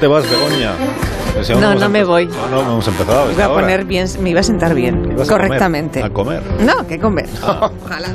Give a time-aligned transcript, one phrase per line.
[0.00, 1.07] Te vas, Begoña.
[1.48, 2.26] Si No, no me voy.
[2.26, 3.26] No, no, hemos empezado.
[3.26, 6.02] Me iba a poner bien, me iba a sentar bien, Ibas a comer, correctamente.
[6.02, 6.42] A comer.
[6.60, 7.26] No, que comer.
[7.42, 8.08] Ojalá.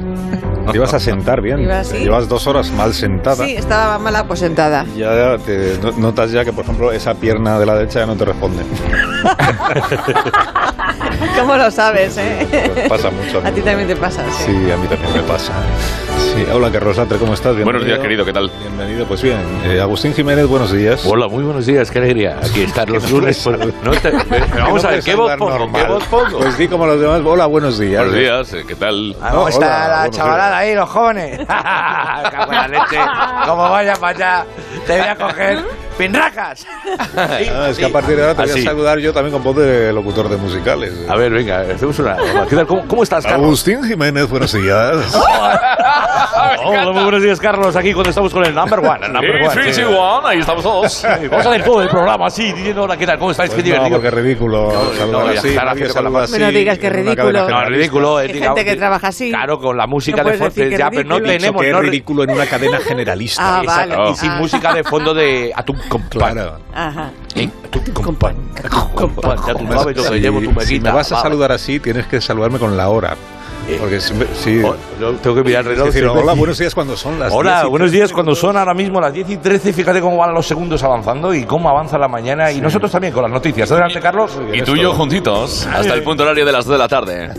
[0.71, 1.57] Te ibas a sentar bien.
[1.57, 3.43] Llevas dos horas mal sentada.
[3.43, 4.85] Sí, estaba mal aposentada.
[4.95, 8.15] Ya te no- notas ya que, por ejemplo, esa pierna de la derecha ya no
[8.15, 8.63] te responde.
[11.39, 12.85] ¿Cómo lo sabes, eh?
[12.89, 13.41] Pasa mucho.
[13.45, 14.45] A ti también te pasa, sí.
[14.45, 15.53] Sí, a mí también me pasa.
[16.17, 17.53] Sí, hola, que Rosatre, ¿cómo estás?
[17.55, 18.01] Buenos días, Bienvenido.
[18.01, 18.51] querido, ¿qué tal?
[18.59, 19.39] Bienvenido, pues bien.
[19.65, 21.05] Eh, Agustín Jiménez, buenos días.
[21.05, 22.37] Hola, muy buenos días, qué alegría.
[22.43, 23.37] Aquí estar los lunes.
[23.43, 25.71] por- no te- vamos No a ver, ¿qué voz pongo?
[25.73, 26.37] ¿Qué voz pongo?
[26.39, 27.21] Pues di como los demás.
[27.25, 28.03] Hola, buenos días.
[28.03, 29.15] Buenos días, eh, ¿qué tal?
[29.21, 31.39] Ah, ¿Cómo No, está hola, la chavalada ahí, los jóvenes?
[31.47, 32.97] Cago en la leche.
[33.47, 34.45] Como vaya para allá,
[34.87, 35.63] te voy a coger
[35.93, 36.65] pinracas.
[37.15, 38.61] Ah, es que a partir de ahora te voy Así.
[38.61, 40.91] a saludar yo también con voz de locutor de musicales.
[41.07, 42.15] A ver, venga, hacemos una.
[42.49, 42.65] ¿Qué tal?
[42.67, 43.45] ¿Cómo, cómo estás, Carlos?
[43.47, 45.13] Agustín Jiménez, buenos días.
[46.65, 47.75] Hola, muy buenos días, Carlos.
[47.75, 49.05] Aquí cuando estamos con el number one.
[49.05, 49.73] El number one.
[49.73, 49.81] Sí,
[50.25, 51.03] ahí estamos todos.
[51.29, 53.17] Vamos a hacer todo el programa así, diciendo hola, ¿qué tal?
[53.19, 53.51] ¿Cómo estáis?
[53.51, 53.97] Pues qué no, divertido.
[54.01, 55.49] porque es ridículo No, saludar no, ya así.
[55.49, 57.23] está, nadie hacer con la saluda así No digas que en una ridículo.
[57.23, 57.77] cadena No, generalista.
[57.77, 58.19] ridículo.
[58.19, 59.29] eh, Hay digamos, gente que trabaja así.
[59.29, 60.55] Claro, con la música No de puedes fondo.
[60.55, 61.37] decir que Ya, pero no ridículo.
[61.37, 61.61] Tenemos.
[61.61, 63.57] que es no- ridículo en una cadena generalista.
[63.57, 64.11] Ah, Exacto, vale.
[64.11, 64.35] Y sin Ah.
[64.37, 66.33] música de fondo de a tu compán.
[66.33, 66.57] Claro.
[66.73, 67.11] Ajá.
[67.35, 68.35] Eh, a tu compán.
[68.57, 69.37] a tu compán.
[69.47, 70.89] Ya tú sabes, yo te Si- llevo tu si meguita.
[70.89, 71.29] me vas a Vale.
[71.29, 73.15] saludar así, tienes que saludarme con la hora.
[73.65, 75.85] Eh, Porque si, si- Oh, yo tengo que mirar el reloj.
[75.85, 78.57] decir, hola, buenos días cuando son las Hola, 10 y buenos 13 días cuando son
[78.57, 79.71] ahora mismo las 10 y 13.
[79.71, 82.51] Fíjate cómo van los segundos avanzando y cómo avanza la mañana.
[82.51, 83.71] Y nosotros también con las noticias.
[83.71, 84.37] Adelante, Carlos.
[84.51, 87.31] Y tú y yo juntitos, hasta el punto horario de las 2 de la tarde.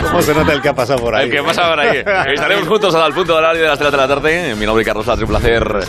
[0.00, 1.26] ¿Cómo se nota el que ha pasado por ahí?
[1.28, 1.98] El que pasa por ahí.
[2.34, 4.54] Estaremos juntos el punto horario de las 3 de la tarde.
[4.56, 5.86] Mi nombre es Carlos Latre, un placer.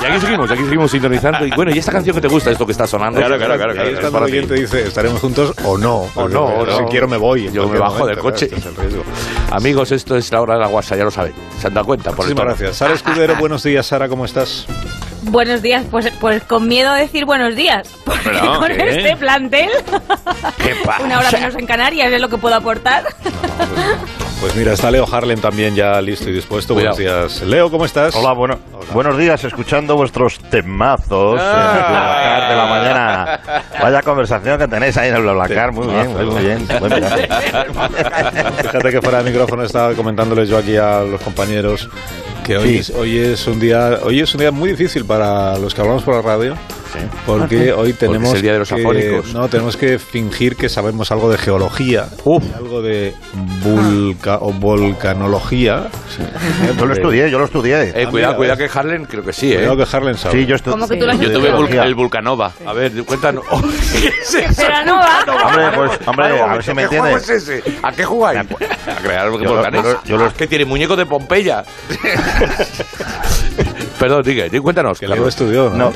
[0.00, 1.46] Y aquí seguimos, aquí seguimos sintonizando.
[1.46, 2.50] Y bueno, ¿y esta canción que te gusta?
[2.50, 3.18] Esto que está sonando.
[3.20, 3.88] Claro, claro, claro, claro.
[3.90, 6.08] es para el oyente dice, ¿estaremos juntos o no?
[6.14, 6.88] O no, o Si no.
[6.88, 7.50] quiero me voy.
[7.50, 8.44] Yo me bajo del momento, coche.
[8.46, 9.04] Este es el riesgo.
[9.50, 11.32] Amigos, esto es la hora de la guasa, ya lo saben.
[11.60, 12.10] ¿Se han dado cuenta?
[12.12, 12.56] Por el Muchísimas tono.
[12.56, 12.76] gracias.
[12.76, 13.86] Sara Escudero, buenos días.
[13.86, 14.66] Sara, ¿cómo estás?
[15.22, 18.88] Buenos días, pues, pues con miedo a decir buenos días, porque Pero, con ¿qué?
[18.98, 19.68] este plantel,
[20.62, 21.04] ¿Qué pasa?
[21.04, 23.04] una hora menos en Canarias es lo que puedo aportar.
[24.40, 26.74] Pues mira, está Leo Harlem también ya listo y dispuesto.
[26.74, 26.94] Cuidado.
[26.94, 27.42] Buenos días.
[27.48, 28.14] Leo, ¿cómo estás?
[28.14, 28.58] Hola, bueno,
[28.92, 31.72] buenos días, escuchando vuestros temazos Ah.
[31.72, 33.40] en el Blablacar de la mañana.
[33.82, 36.68] Vaya conversación que tenéis ahí en el Blablacar, muy bien, muy, muy bien.
[36.78, 37.28] Buen viaje.
[38.62, 41.88] Fíjate que fuera de micrófono estaba comentándoles yo aquí a los compañeros
[42.48, 42.76] que hoy, Sí.
[42.78, 46.02] es, hoy es un día hoy es un día muy difícil para los que hablamos
[46.02, 46.56] por la radio
[46.92, 46.98] Sí.
[47.26, 49.34] porque hoy tenemos es el día de los que, afónicos.
[49.34, 52.42] no tenemos que fingir que sabemos algo de geología Uf.
[52.42, 53.14] y algo de
[53.62, 55.88] vulca o volcanología
[56.78, 57.90] Yo lo estudié, yo lo estudié.
[57.90, 58.70] Eh, Ah, cuidado, mira, cuidado ves.
[58.72, 59.56] que Harlen creo que sí, ¿eh?
[59.56, 60.72] Cuidado que Harlan sabe Sí, yo estudié.
[60.72, 61.52] ¿Cómo que tú lo has Yo tuve.
[61.52, 62.52] Vulca- el Vulcanova.
[62.66, 63.44] A ver, cuéntanos.
[63.92, 64.62] ¿Qué es eso?
[65.44, 67.48] Hombre, pues, hombre, a ver si me ¿qué juego entiendes.
[67.48, 67.62] es ese?
[67.82, 68.40] ¿A qué jugáis?
[68.40, 69.82] A crear Yo lo- volcanes.
[69.82, 71.64] yo lo- yo lo- Ah, que tiene muñecos de Pompeya.
[73.98, 74.98] Perdón, diga, di- cuéntanos.
[75.00, 75.28] que Carlos.
[75.28, 75.76] estudió ¿no?
[75.90, 75.92] No,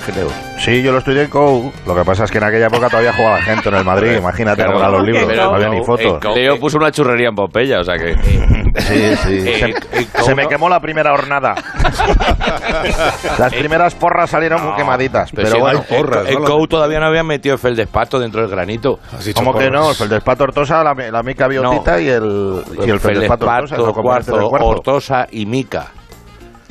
[0.58, 1.72] sí, yo lo estudié en COU.
[1.86, 4.16] Lo que pasa es que en aquella época todavía jugaba gente en el Madrid.
[4.18, 5.24] Imagínate eran los libros.
[5.26, 6.18] pero No había ni fotos.
[6.34, 8.14] Leo puso una churrería en Pompeya, o sea que.
[8.72, 9.38] Sí, sí.
[9.46, 9.74] Eh, Se, eh,
[10.14, 10.48] se ¿cómo me no?
[10.48, 11.54] quemó la primera hornada.
[13.38, 15.30] Las primeras porras salieron muy quemaditas.
[15.30, 16.44] Pero Pero si bueno, porras, el ¿no?
[16.44, 18.98] COU todavía no había metido el feldespato dentro del granito.
[19.34, 19.90] ¿Cómo que no?
[19.90, 22.00] El feldespato hortosa, la, la mica biotita No.
[22.00, 24.66] y el, y el feldespato feldespato, cuarzo, cuarzo.
[24.66, 25.88] ortosa y mica.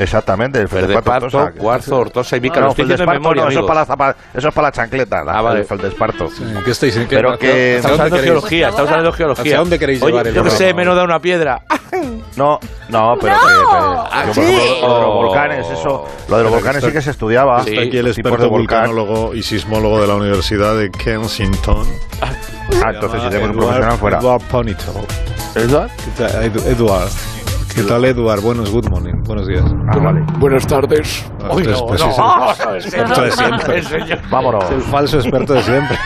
[0.01, 1.59] Exactamente, el feldespato Feldespato, hortosa.
[1.61, 2.59] cuarzo, ortosa y mica.
[2.59, 5.31] No, diciendo de memoria, no, eso es, para la, eso es para la chancleta, la,
[5.33, 5.59] Ah, vale.
[5.61, 6.29] el feldesparto.
[6.29, 9.41] Sí, ¿Qué estáis qué- Pero que- ¿hacia Estamos hablando de geología, estamos hablando de geología.
[9.43, 10.77] ¿Hacia dónde queréis Oye, llevar el Yo que sé, programa?
[10.77, 11.61] me no da una piedra.
[12.37, 12.57] No,
[12.87, 16.51] no, pero que, que- yo, por ejemplo, lo de los volcanes, eso, lo de los
[16.53, 17.59] volcanes sí que se estudiaba.
[17.63, 21.85] Está aquí el experto vulcanólogo y sismólogo de la Universidad de Kensington.
[22.21, 24.19] Ah, entonces si tenemos un profesional fuera.
[24.19, 25.05] Eduard Ponito.
[25.55, 25.89] ¿Edward?
[25.97, 27.09] ¿Qué tal, Edu- Eduard.
[27.75, 28.41] ¿Qué tal, Eduard?
[28.41, 29.13] Buenos, good morning.
[29.25, 29.63] Buenos días.
[29.87, 30.21] Ah, vale.
[30.39, 31.25] Buenas tardes.
[31.41, 32.21] Ah, pues- pues sí, sí,
[32.69, 33.31] el experto de
[33.83, 34.21] siempre.
[34.29, 34.63] Vámonos.
[34.65, 35.97] Es el falso experto de siempre.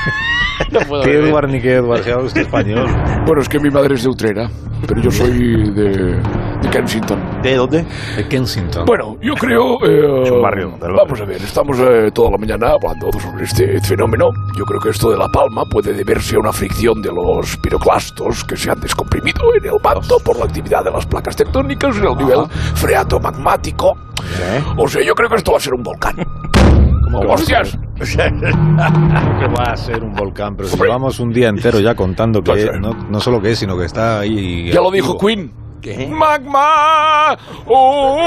[1.03, 2.03] ¿Qué Eduard ni qué Eduard?
[2.03, 2.87] Si habla usted español.
[3.25, 4.49] Bueno, es que mi madre es de Utrera,
[4.87, 6.21] pero yo soy de,
[6.61, 7.19] de Kensington.
[7.41, 7.85] ¿De dónde?
[8.17, 8.85] De Kensington.
[8.85, 9.75] Bueno, yo creo...
[9.85, 10.95] eh, Es un barrio barrio.
[10.97, 14.29] Vamos a ver, estamos eh, toda la mañana hablando sobre este fenómeno.
[14.57, 18.43] Yo creo que esto de la palma puede deberse a una fricción de los piroclastos
[18.43, 22.05] que se han descomprimido en el manto por la actividad de las placas tectónicas en
[22.05, 23.93] el nivel freatomagmático.
[24.77, 26.15] O sea, yo creo que esto va a ser un volcán.
[27.03, 27.77] ¿Cómo ¡Hostias!
[27.99, 32.51] que va a ser un volcán, pero si llevamos un día entero ya contando que
[32.53, 34.69] es- no, no solo que es, sino que está ahí.
[34.71, 35.49] Ya lo dijo activo.
[35.85, 36.11] Queen.
[36.11, 37.37] ¡Magma!
[37.67, 38.17] ¡Oh!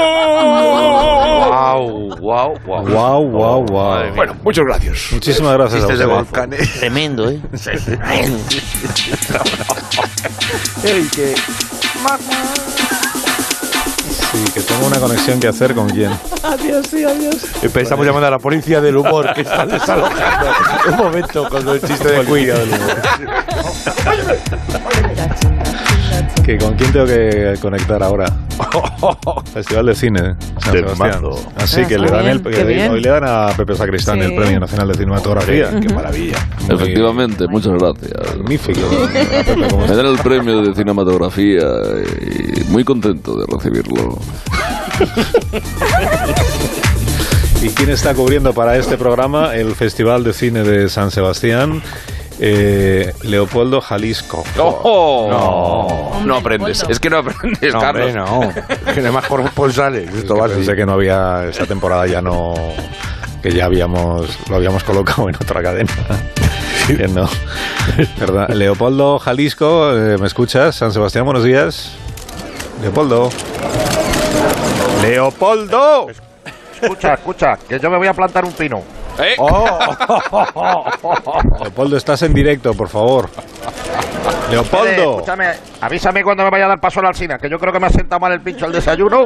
[1.49, 2.85] Wow, wow, wow.
[2.85, 4.15] Guau, guau, guau.
[4.15, 5.09] Bueno, muchas gracias.
[5.11, 6.79] Muchísimas gracias a Chistes de volcanes.
[6.79, 7.41] Tremendo, ¿eh?
[14.45, 16.11] Sí, que tengo una conexión que hacer con quién.
[17.61, 20.45] Empezamos llamando a la policía del humor que está desalojando.
[20.91, 22.49] Un momento, cuando el chiste de Queen.
[26.43, 28.25] Que con quién tengo que conectar ahora.
[29.53, 30.19] Festival de Cine
[30.59, 31.11] San Del Sebastián.
[31.21, 31.39] mando.
[31.55, 32.91] Así Ah, que está le dan bien, el qué que bien.
[32.91, 34.25] hoy le dan a Pepe Sacristán Sí.
[34.25, 35.79] el Premio Nacional de Cinematografía.
[35.79, 36.37] Qué maravilla.
[36.67, 38.35] Muy Efectivamente, muchas gracias.
[38.37, 38.79] Magnífico.
[38.87, 41.61] A Pepe, ¿cómo Me dan el premio de cinematografía
[42.19, 44.17] y muy contento de recibirlo.
[47.61, 51.81] ¿Y quién está cubriendo para este programa el Festival de Cine de San Sebastián?
[52.39, 54.43] Eh, Leopoldo Jalisco.
[54.55, 56.77] No, no aprendes.
[56.77, 56.93] Leopoldo.
[56.93, 58.15] Es que no aprendes, No, Carlos.
[58.15, 58.93] hombre, no.
[58.93, 60.09] Que más corresponsales.
[60.09, 62.53] Es Esto que pensé que no había esta temporada ya no
[63.41, 65.93] que ya habíamos lo habíamos colocado en otra cadena
[66.87, 67.29] Que no
[68.19, 68.49] ¿Verdad?
[68.49, 71.91] Leopoldo Jalisco eh, me escuchas San Sebastián buenos días
[72.81, 73.29] Leopoldo
[75.01, 76.07] Leopoldo
[76.81, 78.81] Escucha, escucha, que yo me voy a plantar un pino.
[79.19, 79.35] ¿Eh?
[81.61, 83.29] Leopoldo estás en directo por favor
[84.51, 85.47] Leopoldo escúchame,
[85.81, 87.87] avísame cuando me vaya a dar paso a la alcina, que yo creo que me
[87.87, 89.25] ha sentado mal el pincho al desayuno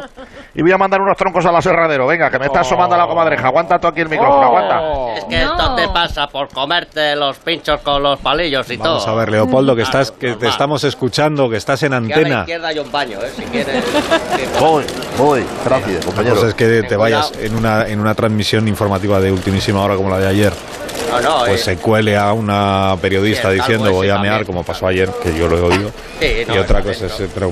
[0.53, 2.05] y voy a mandar unos troncos al aserradero.
[2.07, 3.47] Venga, que me está asomando la comadreja.
[3.47, 5.13] Aguanta tú aquí el micrófono, aguanta.
[5.17, 5.75] Es que esto No.
[5.75, 9.15] te pasa por comerte los pinchos con los palillos y Vamos a todo.
[9.17, 12.39] ver Leopoldo que estás que te estamos escuchando que estás en Que a la antena
[12.41, 13.31] izquierda hay un baño, ¿eh?
[13.35, 13.83] Si quieres.
[14.59, 14.83] Voy,
[15.17, 16.35] voy, gracias, La compañero.
[16.35, 20.09] cosa es que te vayas en una, en una transmisión informativa de ultimísima hora como
[20.09, 20.53] la de ayer,
[21.21, 24.63] No, no, pues eh, se cuele a una periodista Sí, diciendo voy a mear, como
[24.63, 25.91] pasó ayer, que yo lo he oído.
[26.19, 27.13] Sí, no, y otra cosa es...
[27.33, 27.51] Pero,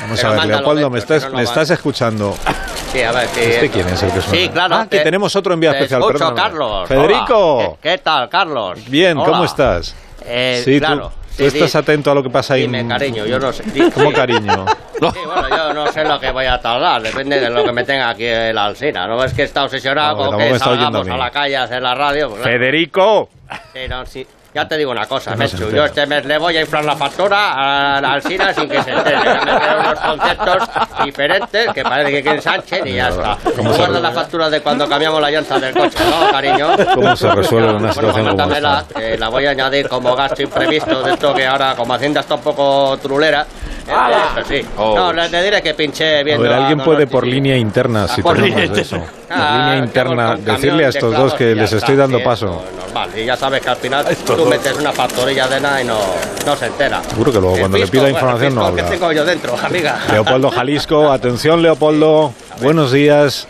[0.00, 2.36] vamos Pero a ver, Leopoldo, ¿me estás, me estás escuchando?
[2.92, 3.40] Sí, a ver, sí.
[3.42, 4.38] ¿Este quién es el que suena?
[4.38, 4.74] Sí, claro.
[4.76, 6.34] Ah, que te- tenemos otro enviado especial, Escucho.
[6.34, 6.88] Carlos.
[6.88, 7.76] Federico.
[7.82, 8.78] ¿Qué, qué tal, Carlos?
[8.86, 9.94] Bien, ¿cómo estás?
[10.24, 11.10] Eh, sí, claro.
[11.10, 12.62] tú, tú estás atento a lo que pasa ahí.
[12.62, 13.62] Dime, en- cariño, yo no sé.
[13.72, 14.66] Di- ¿Cómo cariño?
[14.98, 17.84] Sí, bueno, yo no sé lo que voy a tardar, depende de lo que me
[17.84, 19.06] tenga aquí en la alcina.
[19.06, 21.80] No es que está obsesionado No, con que salgamos a a, la calle a hacer
[21.80, 22.30] la radio.
[22.30, 22.42] pues.
[22.42, 23.28] Federico.
[23.72, 24.26] Sí, no, sí.
[24.58, 27.96] Ya te digo una cosa, Mechu, yo este mes le voy a inflar la factura
[27.96, 29.16] a la Alsina sin que se entere.
[29.18, 30.68] Voy a meter unos conceptos
[31.04, 33.38] diferentes que parece que quieren Sánchez y ya está.
[33.56, 36.70] ¿Cómo se Guarda la factura de cuando cambiamos la llanta del coche, ¿no, cariño?
[36.92, 38.84] ¿Cómo se resuelve una situación bueno, como esta?
[38.96, 42.34] que la voy a añadir como gasto imprevisto de esto que ahora, como Hacienda está
[42.34, 43.46] un poco trulera.
[43.86, 43.92] eh,
[44.34, 44.66] pues sí.
[44.76, 44.96] Oh.
[44.96, 48.08] No, le te diré que pinché A viendo ver, alguien a puede por línea interna,
[48.08, 49.06] si por tenemos eso.
[49.30, 52.46] Ah, línea que interna, decirle a estos dos que les estoy dando paso.
[52.46, 53.10] eso, normal.
[53.16, 55.98] Y ya sabes que al final tú metes una factorilla de nada y no,
[56.46, 57.02] no se entera.
[57.04, 58.86] Seguro que luego cuando le pida información no habla.
[58.86, 59.98] tengo yo dentro, amiga.
[60.12, 63.46] Leopoldo Jalisco, atención Leopoldo, buenos días.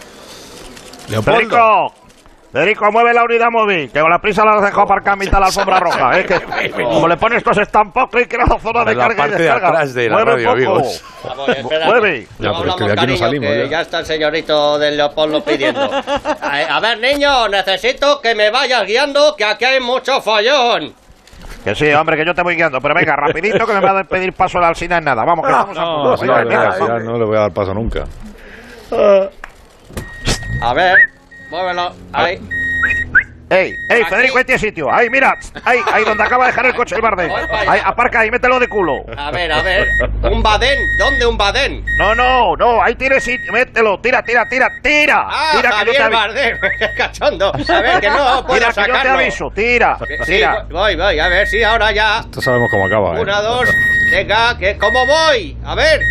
[1.08, 1.97] Leopoldo.
[2.58, 5.34] Federico, mueve la unidad móvil, que con la prisa la has dejado aparcar a mitad
[5.34, 6.18] de la alfombra roja.
[6.18, 9.28] Es que como le pones estos estampocos y crea la zona de En la carga
[9.28, 9.68] y descarga.
[9.68, 10.76] atrás de la Mueve radio, un poco.
[10.78, 11.04] amigos.
[11.24, 11.86] Vamos, espera.
[11.86, 12.26] Mueve.
[12.40, 13.66] Ya, pero es que de aquí no salimos, que ya.
[13.70, 15.88] ya está el señorito del Leopoldo pidiendo.
[16.42, 20.92] A, a ver, niño, necesito que me vayas guiando, que aquí hay mucho follón.
[21.62, 22.80] Que sí, hombre, que yo te voy guiando.
[22.80, 25.24] Pero venga, rapidito, que me va a pedir paso a la alcina en nada.
[25.24, 26.02] Vamos, que estamos a punto.
[26.10, 28.04] No, sí, Venga, ya, venga, ya no le voy a dar paso nunca.
[30.62, 30.96] A ver,
[31.50, 31.94] muévelo.
[32.12, 32.38] Ahí.
[33.50, 34.10] Ey, ey, Aquí.
[34.10, 34.92] Federico, ahí tiene sitio.
[34.92, 35.34] Ahí, mira.
[35.64, 37.32] Ahí, ahí donde acaba de dejar el coche el barde.
[37.66, 39.06] Ahí, aparca ahí, mételo de culo.
[39.16, 39.88] A ver, a ver.
[40.30, 40.78] ¿Un badén?
[40.98, 41.82] ¿Dónde un badén?
[41.98, 43.50] No, no, no, ahí tiene sitio.
[43.50, 45.24] Mételo, tira, tira, tira, tira.
[45.26, 46.10] Ah, tira, que yo te Javier.
[46.12, 46.58] Bardem,
[46.98, 47.46] cachondo.
[47.54, 49.12] A ver, que no puedo Tira, que yo te sacarlo.
[49.18, 49.50] aviso.
[49.54, 50.66] Tira, Sí, tira.
[50.70, 52.18] voy, voy, a ver, sí, ahora ya.
[52.20, 53.16] Esto sabemos cómo acaba.
[53.16, 53.22] ¿eh?
[53.22, 53.70] Una, dos,
[54.12, 55.56] venga, que ¿cómo voy?
[55.64, 56.02] A ver.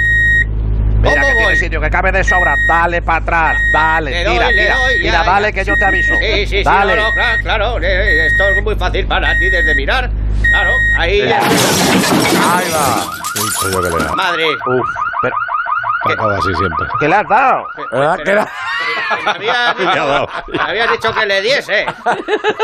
[1.00, 1.56] Mira ¿Cómo que tiene voy?
[1.58, 2.56] sitio, que cabe de sobra.
[2.68, 4.76] Dale para atrás, dale, Le tira, doy, le tira.
[4.78, 5.32] doy, ya, Tira, ya.
[5.32, 6.14] dale, que yo te aviso.
[6.20, 6.96] Sí, sí, sí, Dale.
[6.96, 10.10] no, no, claro, claro, eh, esto es muy fácil para ti desde mirar.
[10.50, 11.22] Claro, ahí.
[11.22, 11.30] Ahí
[12.72, 13.12] va.
[13.62, 14.16] Que le.
[14.16, 14.46] Madre.
[14.66, 14.88] Uf,
[15.22, 15.36] pero,
[16.14, 16.88] Acaba así siempre.
[17.00, 17.68] ¿qué le has dado?
[17.92, 18.44] ¿Verdad que era?
[18.44, 18.50] Me
[19.26, 21.86] había dicho, me había dicho que le diese.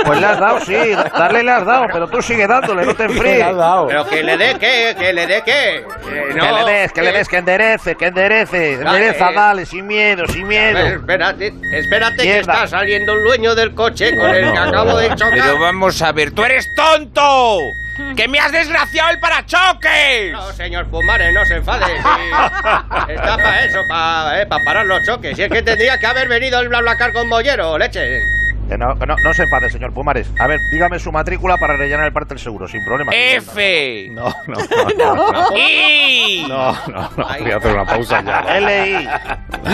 [0.05, 0.75] Pues le has dado, sí,
[1.17, 3.45] darle le has dado, pero tú sigue dándole, no te enfríes.
[3.87, 5.75] Pero que le dé qué, que le dé qué.
[5.77, 5.85] Eh,
[6.33, 8.77] Que no, le des, que le des, que enderece, que enderece.
[8.77, 8.97] Dale.
[8.97, 10.87] Endereza, dale, sin miedo, sin A ver, miedo.
[10.97, 15.31] espérate, espérate que está saliendo el dueño del coche con el que acabo de chocar.
[15.31, 17.59] Pero vamos a ver, tú eres tonto.
[18.15, 20.31] Que me has desgraciado el parachoques.
[20.31, 21.85] No, señor Pumares, no se enfade.
[21.85, 22.03] sí.
[23.13, 25.35] Está para eso, para parar los choques.
[25.35, 28.21] Si es que tendría que haber venido el BlaBlaCar con Bollero, leche.
[28.69, 30.27] Que no, que no, no se enfade, señor Pumares.
[30.39, 33.11] A ver, dígame su matrícula para rellenar el parte del seguro, sin problema.
[33.13, 34.07] F.
[34.11, 34.55] No, no,
[34.97, 35.15] no.
[35.15, 36.45] No, no, I.
[36.47, 37.27] no, no, no.
[37.39, 38.59] Voy a hacer una pausa ya.
[38.59, 39.05] LI.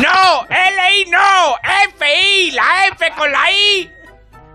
[0.02, 1.56] No, L-I no.
[1.94, 2.52] F-I.
[2.52, 3.92] La F con la I.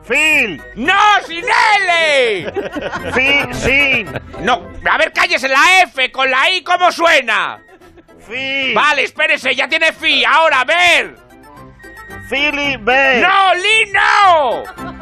[0.07, 0.63] Phil.
[0.77, 0.95] No,
[1.27, 2.53] sin L.
[3.15, 3.55] Phil.
[3.55, 4.21] Sin.
[4.41, 7.63] No, a ver, cállese la F con la I, ¿cómo suena?
[8.29, 8.75] Phil.
[8.75, 10.25] Vale, espérese, ya tiene fi.
[10.25, 11.17] Ahora, a ver.
[12.29, 13.21] Philly B.
[13.21, 14.94] ¡No, Lee, no!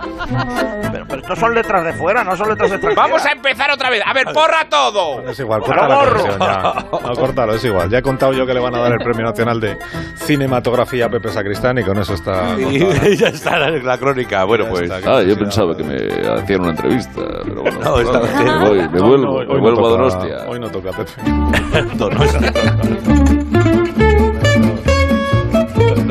[0.93, 3.07] Pero, pero estos son letras de fuera, no son letras de extranjera.
[3.07, 4.03] Vamos a empezar otra vez.
[4.05, 5.29] A ver, porra todo.
[5.29, 6.75] Es igual, Pero corta la ya.
[7.03, 7.89] No, córtalo, es igual.
[7.91, 9.77] Ya he contado yo que le van a dar el Premio Nacional de
[10.17, 12.55] Cinematografía a Pepe Sacristán y con eso está...
[12.59, 13.09] Y contado.
[13.13, 14.45] ya está la, la crónica.
[14.45, 14.91] Bueno, Ya pues.
[14.91, 17.81] está, Ah, yo pensaba que me hacían una entrevista, pero bueno.
[17.81, 20.37] No, esta vez me voy, me No, vuelvo, me no vuelvo a toca- Donostia.
[20.49, 21.13] Hoy no toca, Pepe.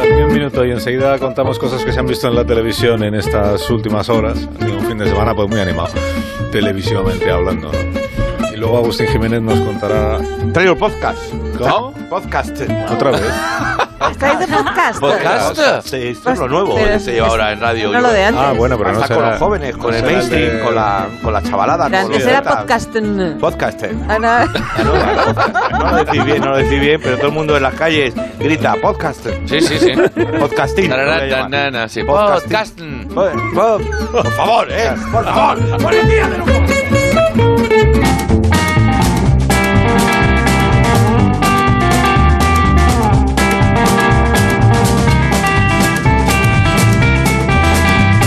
[0.03, 3.69] Un minuto y enseguida contamos cosas que se han visto en la televisión en estas
[3.69, 4.47] últimas horas.
[4.59, 5.93] Ha sido un fin de semana pues muy animado,
[6.51, 7.71] televisivamente hablando.
[7.71, 8.20] ¿no?
[8.61, 10.19] Luego Agustín Jiménez nos contará...
[10.53, 11.17] Traigo el podcast.
[11.57, 11.93] ¿Cómo?
[12.11, 12.55] Podcast.
[12.91, 13.21] ¿Otra vez?
[14.11, 14.99] ¿Estáis de podcast?
[14.99, 15.87] ¿Podcast?
[15.87, 17.91] Sí, esto es lo nuevo Pero que se lleva ahora en radio.
[17.91, 18.43] No lo de antes.
[18.45, 19.19] Ah, bueno, pero no Hasta será...
[19.21, 21.85] con los jóvenes, con no el será mainstream, de- con, la, con la chavalada.
[21.89, 22.57] Pero con antes los era tal.
[22.59, 22.95] podcast.
[22.95, 23.83] en- Podcast.
[24.07, 25.79] Ah, no.
[25.79, 28.13] No lo decís bien, no lo decís bien, pero todo el mundo en las calles
[28.37, 29.25] grita podcast.
[29.45, 29.91] Sí, sí, sí.
[30.39, 30.87] Podcasting.
[30.91, 30.95] Lo
[31.29, 32.03] tanana, sí.
[32.03, 33.07] Podcasting.
[33.07, 33.07] Podcasting.
[33.09, 34.91] Por, por- por favor, eh.
[35.11, 35.77] Por favor.
[35.81, 36.51] Policía de Lugo.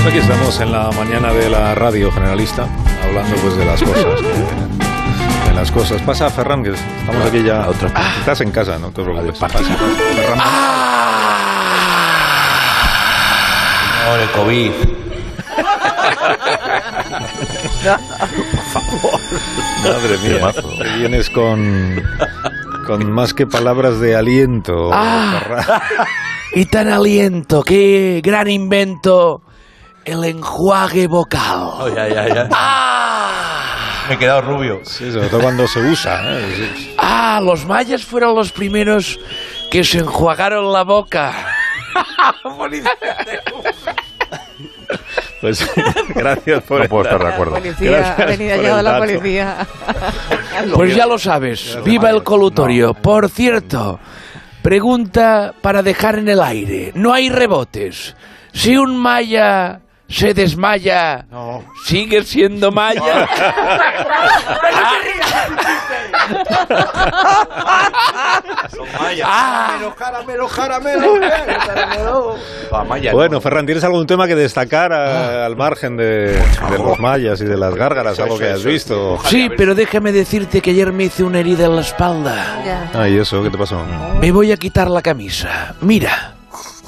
[0.07, 2.69] Aquí estamos en la mañana de la radio generalista,
[3.03, 4.05] hablando pues de las cosas.
[5.47, 6.03] de las cosas.
[6.03, 7.69] Pasa, Ferran, que estamos aquí ya.
[8.19, 9.39] Estás en casa, no te preocupes.
[9.39, 9.77] Pasa, pasa.
[10.15, 10.39] Ferran.
[14.05, 14.73] No, el COVID.
[19.85, 22.03] Madre mía, que vienes con,
[22.87, 24.91] con más que palabras de aliento.
[24.91, 25.65] Ferran.
[26.57, 29.43] Y tan aliento, qué gran invento,
[30.05, 31.71] el enjuague vocal.
[31.79, 32.49] Oh, ya, ya, ya.
[34.09, 34.81] Me he quedado rubio.
[34.85, 36.21] Sí, sobre todo cuando se usa.
[36.25, 36.95] ¿eh?
[36.99, 39.19] Ah, los mayas fueron los primeros
[39.71, 41.33] que se enjuagaron la boca.
[45.41, 45.71] Pues
[46.15, 47.53] gracias por No puedo estar de acuerdo.
[47.55, 49.67] Policía, Gracias ha venido, ha por llegado la policía.
[50.75, 52.95] Pues ya lo sabes, viva el colutorio.
[52.95, 53.99] Por cierto,
[54.63, 56.93] pregunta para dejar en el aire.
[56.95, 58.17] No hay rebotes.
[58.53, 61.27] Si un maya se desmaya,
[61.87, 63.29] ¿sigue siendo maya?
[69.25, 69.79] Ah.
[69.99, 71.21] Caramelo, caramelo,
[71.67, 72.37] caramelo.
[72.73, 73.17] Ah, Maya, no.
[73.17, 77.45] Bueno, Ferran, ¿tienes algún tema que destacar a- al margen de, de los mayas y
[77.45, 78.19] de las gárgaras?
[78.19, 79.19] ¿Algo que hayas visto?
[79.29, 82.63] Sí, pero déjame decirte que ayer me hice una herida en la espalda.
[82.65, 82.91] Ya.
[82.95, 83.43] Ay, ¿eso?
[83.43, 83.81] ¿Qué te pasó?
[84.21, 85.75] Me voy a quitar la camisa.
[85.81, 86.34] Mira.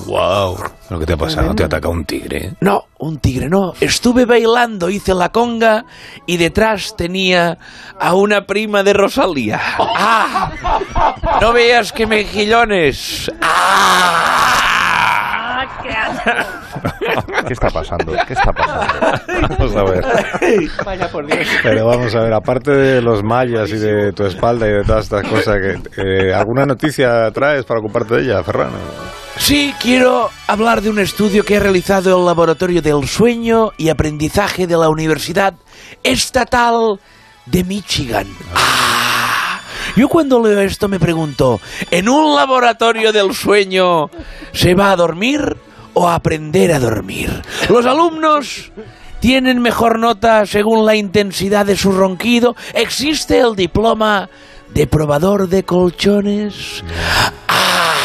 [0.06, 0.56] Wow.
[0.90, 1.54] ¿Lo que te ha pasado?
[1.54, 2.52] ¿Te ha atacado un tigre?
[2.60, 3.72] No, un tigre no.
[3.80, 5.84] Estuve bailando, hice la conga
[6.26, 7.58] y detrás tenía
[7.98, 9.60] a una prima de Rosalía.
[9.78, 10.52] ¡Ah!
[11.40, 13.30] No veas que mejillones.
[13.42, 14.66] ¡Ah!
[17.46, 18.12] ¿Qué está pasando?
[18.26, 19.56] ¿Qué está pasando?
[19.58, 20.04] Vamos a ver.
[20.84, 21.46] Vaya por Dios.
[21.62, 25.04] Pero vamos a ver, aparte de los mayas y de tu espalda y de todas
[25.04, 28.70] estas cosas, que, eh, ¿alguna noticia traes para ocuparte de ella, Ferran?
[29.38, 34.66] Sí, quiero hablar de un estudio que ha realizado el Laboratorio del Sueño y Aprendizaje
[34.66, 35.54] de la Universidad
[36.02, 36.98] Estatal
[37.44, 38.26] de Michigan.
[38.54, 39.60] Ah,
[39.94, 44.10] yo cuando leo esto me pregunto, ¿en un laboratorio del sueño
[44.52, 45.56] se va a dormir
[45.94, 47.30] o a aprender a dormir?
[47.68, 48.72] Los alumnos
[49.20, 52.56] tienen mejor nota según la intensidad de su ronquido.
[52.74, 54.28] ¿Existe el diploma
[54.74, 56.82] de probador de colchones?
[57.48, 57.95] Ah,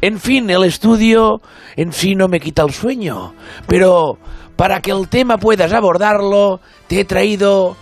[0.00, 1.40] en fin, el estudio
[1.76, 3.34] en sí no me quita el sueño,
[3.66, 4.18] pero
[4.56, 7.76] para que el tema puedas abordarlo, te he traído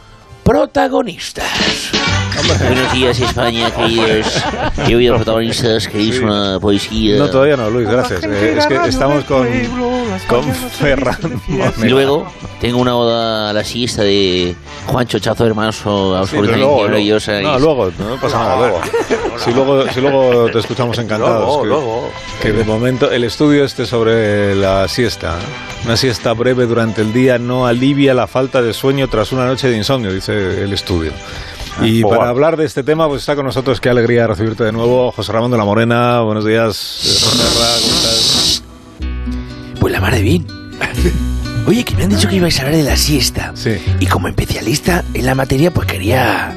[0.44, 1.97] protagonistas.
[2.46, 4.26] Buenos días, España, queridos.
[4.88, 7.18] Yo voy a protagonistas, queréis una poesía.
[7.18, 8.22] No, todavía no, Luis, gracias.
[8.22, 9.48] Eh, es que estamos con,
[10.28, 11.18] con Ferran.
[11.82, 12.30] Y luego
[12.60, 14.54] tengo una oda a la siesta de
[14.86, 16.88] Juancho Chazo Hermanos, Sí, pero absolutamente luego, luego.
[16.88, 17.40] maravillosa.
[17.40, 18.80] No, luego, no pasa nada, luego.
[19.38, 21.44] Si luego, si luego te escuchamos encantados.
[21.44, 22.10] Luego, que, luego.
[22.42, 25.36] que de momento el estudio este sobre la siesta,
[25.84, 29.68] una siesta breve durante el día no alivia la falta de sueño tras una noche
[29.68, 31.12] de insomnio, dice el estudio.
[31.82, 32.18] Y Joder.
[32.18, 35.32] para hablar de este tema, pues está con nosotros, qué alegría recibirte de nuevo, José
[35.32, 36.20] Ramón de la Morena.
[36.20, 38.62] Buenos días, José Ra, ¿cómo estás?
[39.80, 40.46] Pues la mar de bien.
[41.66, 43.52] Oye, que me han dicho que ibais a hablar de la siesta.
[43.54, 43.76] Sí.
[44.00, 46.56] Y como especialista en la materia, pues quería.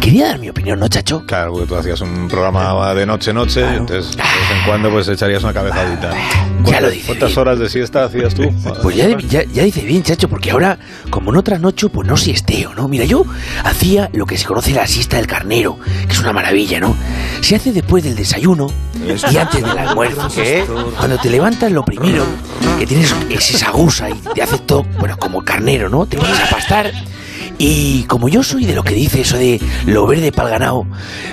[0.00, 1.24] Quería dar mi opinión, ¿no, chacho?
[1.26, 5.08] Claro, porque tú hacías un programa de noche-noche, y entonces de vez en cuando pues
[5.08, 6.12] echarías una cabezadita.
[6.64, 7.38] Ya lo dice ¿Cuántas bien.
[7.38, 8.42] horas de siesta hacías tú?
[8.82, 10.78] Pues ya, ya, ya dice bien, chacho, porque ahora,
[11.10, 12.88] como no trasnocho, pues no siesteo, ¿no?
[12.88, 13.24] Mira, yo
[13.64, 16.94] hacía lo que se conoce la siesta del carnero, que es una maravilla, ¿no?
[17.40, 18.68] Se hace después del desayuno
[19.30, 20.28] y antes del almuerzo.
[20.34, 20.64] ¿Qué?
[20.98, 22.24] Cuando te levantas, lo primero
[22.78, 26.06] que tienes es esa gusa y te haces todo, bueno, como el carnero, ¿no?
[26.06, 26.90] Te pones a pastar.
[27.62, 30.86] Y como yo soy de lo que dice eso de lo verde pa'l ganado,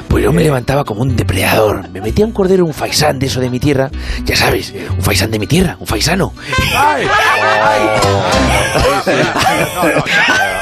[0.09, 1.87] pues yo me levantaba como un depredador.
[1.89, 3.89] Me metía un cordero, un faisán de eso de mi tierra.
[4.25, 6.33] Ya sabes, un faisán de mi tierra, un faisano.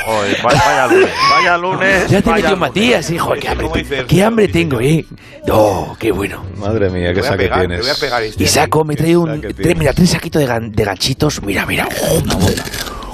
[0.08, 2.08] Oye, vaya, vaya lunes, vaya lunes.
[2.10, 2.58] Ya te metió.
[2.58, 3.34] Matías, hijo.
[3.34, 5.06] Qué hambre, qué hambre tengo, ¿eh?
[5.48, 6.44] No, qué bueno.
[6.58, 7.82] Madre mía, qué saque tienes.
[7.82, 8.44] voy a pegar este.
[8.44, 9.42] Y saco, me trae un.
[9.78, 11.42] mira, tres saquitos de, gan- de ganchitos.
[11.42, 11.88] Mira, mira.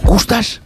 [0.04, 0.62] ¿Gustas?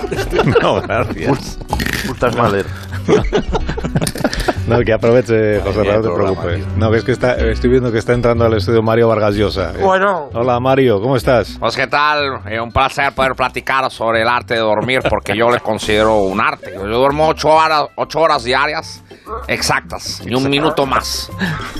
[0.62, 1.58] No, gracias.
[2.06, 2.66] Gustas Mahler.
[4.70, 6.66] No, que aproveche, José Raúl, no te preocupes.
[6.76, 9.72] No, que es que está, estoy viendo que está entrando al estudio Mario Vargas Llosa.
[9.72, 9.82] eh.
[9.82, 10.30] Bueno.
[10.32, 11.56] Hola, Mario, ¿cómo estás?
[11.58, 15.50] Pues qué tal, Eh, un placer poder platicar sobre el arte de dormir porque yo
[15.50, 16.72] le considero un arte.
[16.74, 19.02] Yo duermo ocho horas, ocho horas diarias
[19.48, 21.30] exactas, ni un minuto más.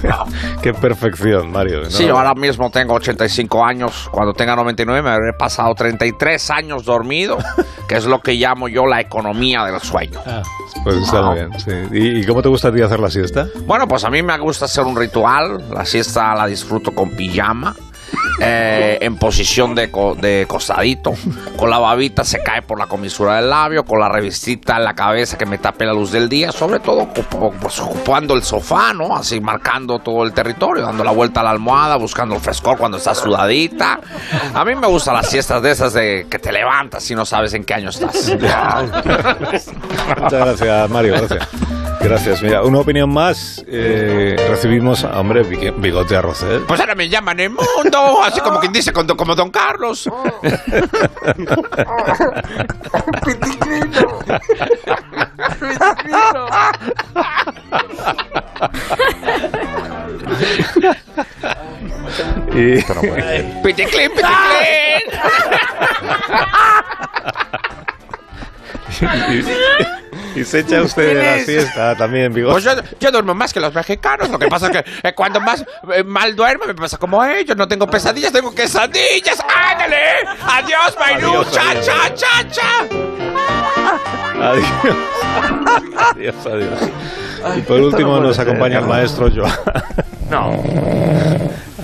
[0.62, 1.82] Qué perfección, Mario.
[1.82, 1.90] ¿no?
[1.90, 6.85] Sí, yo ahora mismo tengo 85 años, cuando tenga 99 me habré pasado 33 años
[6.85, 7.38] dormido,
[7.88, 10.20] que es lo que llamo yo la economía del sueño.
[10.26, 10.42] Ah,
[10.85, 11.70] pues está muy bien, sí.
[11.92, 13.46] ¿Y, y cómo te gusta a ti hacer la siesta?
[13.66, 15.64] Bueno, pues a mí me gusta hacer un ritual.
[15.70, 17.75] La siesta la disfruto con pijama.
[18.42, 21.12] eh, en posición de, co- de costadito,
[21.56, 24.94] con la babita se cae por la comisura del labio, con la revistita en la
[24.94, 27.06] cabeza que me tape la luz del día, sobre todo
[27.60, 29.14] pues, ocupando el sofá, ¿no?
[29.14, 32.96] Así marcando todo el territorio, dando la vuelta a la almohada, buscando el frescor cuando
[32.96, 34.00] está sudadita.
[34.54, 37.52] A mí me gustan las siestas de esas de que te levantas y no sabes
[37.54, 38.28] en qué año estás.
[40.20, 41.49] Muchas gracias, Mario, gracias.
[42.02, 42.43] Gracias.
[42.43, 43.63] Mira, una opinión más.
[43.67, 46.65] eh, recibimos, a, hombre, Bigote Arrocel.
[46.67, 50.08] Pues ahora me llaman el mundo, así como quien dice, como como Don Carlos.
[62.54, 62.82] Y,
[63.63, 64.10] Piticlin, piticlin.
[70.36, 72.52] y se echa usted de la siesta también, Bigote.
[72.52, 74.30] Pues yo, yo duermo más que los mexicanos.
[74.30, 77.56] Lo que pasa es que eh, cuando más eh, mal duermo me pasa como ellos.
[77.56, 79.38] No tengo pesadillas, tengo quesadillas.
[79.70, 79.96] ¡Ándale!
[80.46, 81.28] ¡Adiós, Mayrú!
[81.30, 81.86] Adiós, ¡Cha, adiós.
[81.86, 82.86] cha, cha, cha!
[84.50, 84.66] Adiós.
[86.14, 86.80] adiós, adiós.
[87.56, 89.52] Y por último nos acompaña el maestro Joan.
[90.30, 90.52] No.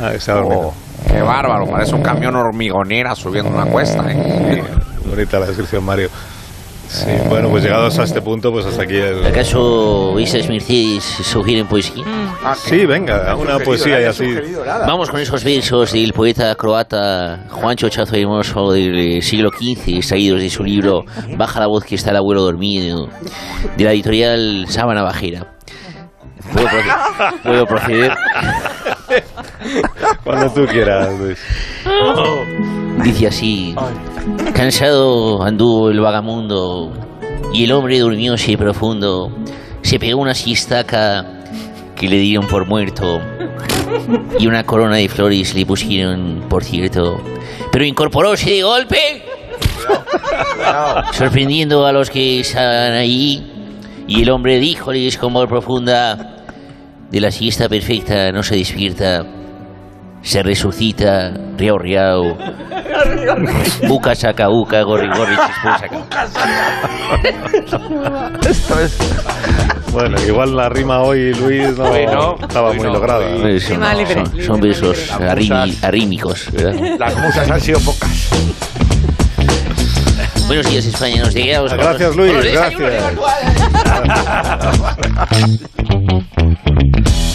[0.01, 0.73] Ah, que se ha dormido.
[1.09, 4.63] Qué bárbaro, parece un camión hormigonera subiendo una cuesta, ¿eh?
[5.05, 6.11] Bonita la descripción, Mario.
[6.89, 9.27] Sí, bueno, pues llegados a este punto, pues hasta aquí el...
[9.27, 12.05] ¿Acaso esas Mercedes sugieren poesía?
[12.57, 14.35] Sí, venga, una poesía y así.
[14.87, 20.49] Vamos con esos versos del poeta croata Juancho Chazo Hermoso del siglo XV, extraídos de
[20.49, 21.05] su libro
[21.37, 23.09] Baja la voz que está el abuelo dormido,
[23.77, 25.53] de la editorial Sábana Bajera.
[26.53, 28.13] ¿Puedo, proce- puedo proceder?
[30.23, 31.39] Cuando tú quieras, Luis.
[33.03, 33.75] Dice así:
[34.55, 36.93] Cansado anduvo el vagamundo
[37.53, 39.31] y el hombre durmióse profundo.
[39.83, 41.45] Se pegó una siestaca
[41.95, 43.21] que le dieron por muerto
[44.39, 47.21] y una corona de flores le pusieron, por cierto.
[47.71, 49.25] Pero incorporóse de golpe,
[51.13, 53.53] sorprendiendo a los que estaban allí.
[54.09, 56.45] Y el hombre díjoles con voz profunda:
[57.11, 59.25] De la siesta perfecta no se despierta,
[60.27, 62.37] se resucita, riao riao.
[63.89, 66.03] Uca saca uca, gorri gorri, chispú saca.
[69.93, 73.25] Bueno, igual la rima hoy, Luis, no, Hoy no, estaba hoy muy no, lograda.
[73.25, 73.61] hoy- ¿no?
[73.61, 73.81] Son,
[74.27, 76.51] son- son besos musas.
[76.53, 76.99] ¿verdad?
[76.99, 78.29] Las musas han sido pocas.
[80.49, 81.23] Buenos días, España.
[81.23, 81.73] Nos llegamos.
[81.73, 82.71] Gracias, Luis, Está-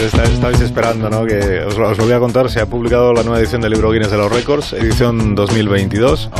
[0.00, 1.26] Estabais esperando, ¿no?
[1.26, 2.48] Que os, lo- os lo voy a contar.
[2.50, 6.30] Se ha publicado la nueva edición del libro Guinness de los Récords, edición 2022.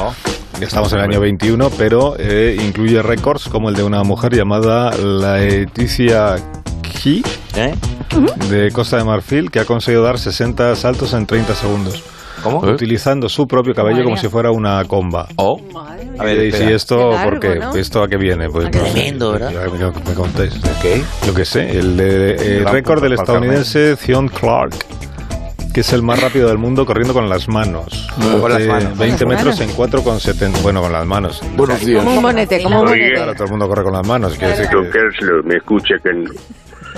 [0.61, 4.35] Ya estamos en el año 21, pero eh, incluye récords como el de una mujer
[4.35, 6.37] llamada Laeticia
[7.03, 7.23] Key
[7.57, 7.75] ¿Eh?
[8.49, 12.03] de Costa de Marfil, que ha conseguido dar 60 saltos en 30 segundos.
[12.43, 12.59] ¿Cómo?
[12.61, 15.27] Utilizando su propio cabello como si fuera una comba.
[15.37, 15.61] Oh.
[16.19, 17.59] A ver, y si esto, Qué largo, ¿por qué?
[17.59, 17.75] ¿no?
[17.75, 18.49] ¿Esto a qué viene?
[18.49, 18.93] Pues Qué no sé.
[18.93, 19.51] tremendo, ¿verdad?
[19.53, 20.55] Ya me, me contéis.
[20.83, 21.03] ¿Qué?
[21.27, 24.75] Yo qué sé, el de, eh, récord del el estadounidense Theon Clark,
[25.73, 28.09] que es el más rápido del mundo corriendo con las manos.
[28.41, 28.99] Con las Eh, manos.
[28.99, 29.61] 20 Con las metros manos.
[29.61, 30.63] en 4,70.
[30.63, 31.41] Bueno, con las manos.
[31.57, 32.03] Buenos días.
[32.03, 33.15] Como un bonete, como un bonete.
[33.15, 34.35] Claro, todo el mundo corre con las manos.
[34.35, 34.91] Quiere decir que...
[34.91, 36.37] Carlos, me escucha, Carlos.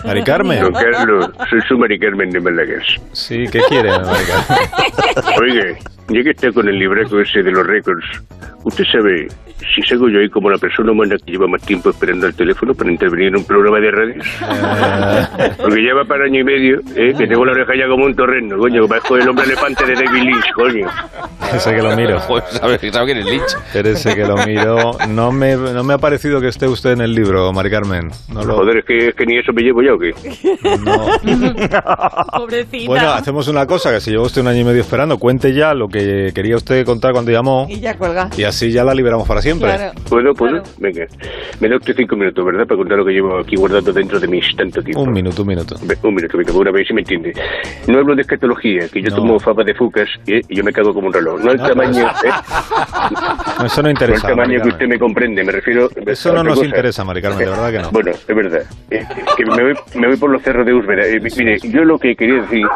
[0.04, 0.62] Mari Carmen.
[0.62, 2.82] Don Carlos, soy su Mari Carmen de Málaga.
[3.12, 5.40] Sí, ¿qué quiere, Mari Carmen?
[5.40, 8.04] Oiga, ya que está con el libraco ese de los récords,
[8.64, 9.28] ¿usted sabe
[9.74, 12.74] si salgo yo ahí como la persona humana que lleva más tiempo esperando al teléfono
[12.74, 14.14] para intervenir en un programa de radio?
[15.58, 17.14] Porque lleva para año y medio, ¿eh?
[17.16, 20.22] que tengo la oreja ya como un torreno, coño, parezco el hombre elefante de David
[20.22, 20.88] Lynch, coño.
[21.54, 22.18] ese que lo miro.
[22.30, 23.54] Joder, ¿sabe, sabe quién es Lynch?
[23.66, 24.92] Espérese que lo miro.
[25.08, 28.10] No me, no me ha parecido que esté usted en el libro, Mari Carmen.
[28.32, 28.56] No lo...
[28.56, 30.12] Joder, es que, es que ni eso me llevo ya, ¿o qué?
[32.36, 32.86] Pobrecita.
[32.86, 35.74] Bueno, hacemos una cosa, que si lleva usted un año y medio esperando, cuente ya
[35.74, 38.30] lo que quería usted contar cuando llamó Y ya cuelga.
[38.36, 39.68] y así ya la liberamos para siempre.
[39.74, 39.92] Claro.
[40.08, 40.62] ¿Puedo, puedo?
[40.78, 41.06] Venga.
[41.60, 42.66] Me da usted cinco minutos, ¿verdad?
[42.66, 45.02] Para contar lo que llevo aquí guardado dentro de mis tanto tiempo.
[45.02, 45.76] Un minuto, un minuto.
[46.02, 47.32] Un minuto, venga, una vez si me entiende.
[47.86, 49.16] No hablo de escatología, que yo No.
[49.16, 50.40] tomo fava de fucas ¿eh?
[50.48, 51.40] y yo me cago como un reloj.
[51.40, 52.30] No el tamaño, ¿eh?
[53.58, 54.28] No, eso no No el interesa.
[54.28, 55.88] Tamaño que usted me comprende, me refiero...
[56.06, 56.66] Eso a no nos cosa.
[56.66, 57.90] interesa, Mari Carmen, de verdad que no.
[57.90, 58.62] Bueno, es verdad.
[58.90, 59.04] Eh,
[59.36, 59.62] que me
[59.94, 61.06] me voy por los cerros de Úsbera.
[61.06, 62.66] Eh, mire, yo lo que quería decir...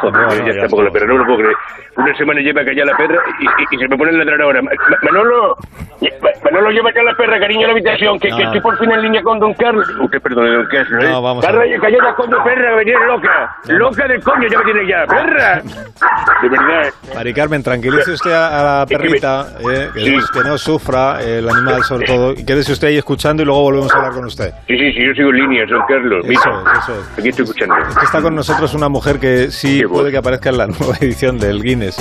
[0.00, 1.56] Joder, No, ya, está la perra, no lo puedo creer.
[1.96, 4.40] Una semana lleva acá ya la perra y, y- y se me pone a ladrar
[4.42, 4.62] ahora.
[4.62, 5.56] Ma- Ma- Manolo,
[6.00, 8.44] Ma- Manolo, lleva acá la perra, cariño, a la habitación, que, que No.
[8.44, 9.88] estoy por fin en línea con Don Carlos.
[10.00, 11.08] Usted perdone, Don Carlos, ¿eh?
[11.08, 11.80] No, vamos a Perra, ver.
[11.80, 13.56] callada con tu perra, venir loca.
[13.68, 15.06] Loca de coño, ya me tiene ya.
[15.06, 15.62] Perra.
[16.42, 16.92] De verdad.
[17.14, 20.16] Mari Carmen, tranquilice usted a, a la que perrita, eh, que, Sí.
[20.16, 23.62] no, que no sufra el animal sobre todo, y quédese usted ahí escuchando y luego
[23.62, 24.52] volvemos a hablar con usted.
[24.68, 26.24] Sí, sí, sí, yo sigo en línea, Don Carlos.
[26.24, 27.18] Eso Mira, eso es.
[27.18, 27.74] aquí estoy escuchando.
[27.88, 30.66] Es que está con nosotros una mujer que sí Qué puede que aparezca en la
[30.66, 31.96] nueva edición del Guinness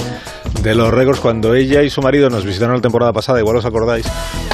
[0.61, 1.19] de los récords.
[1.19, 4.05] Cuando ella y su marido nos visitaron la temporada pasada, igual os acordáis,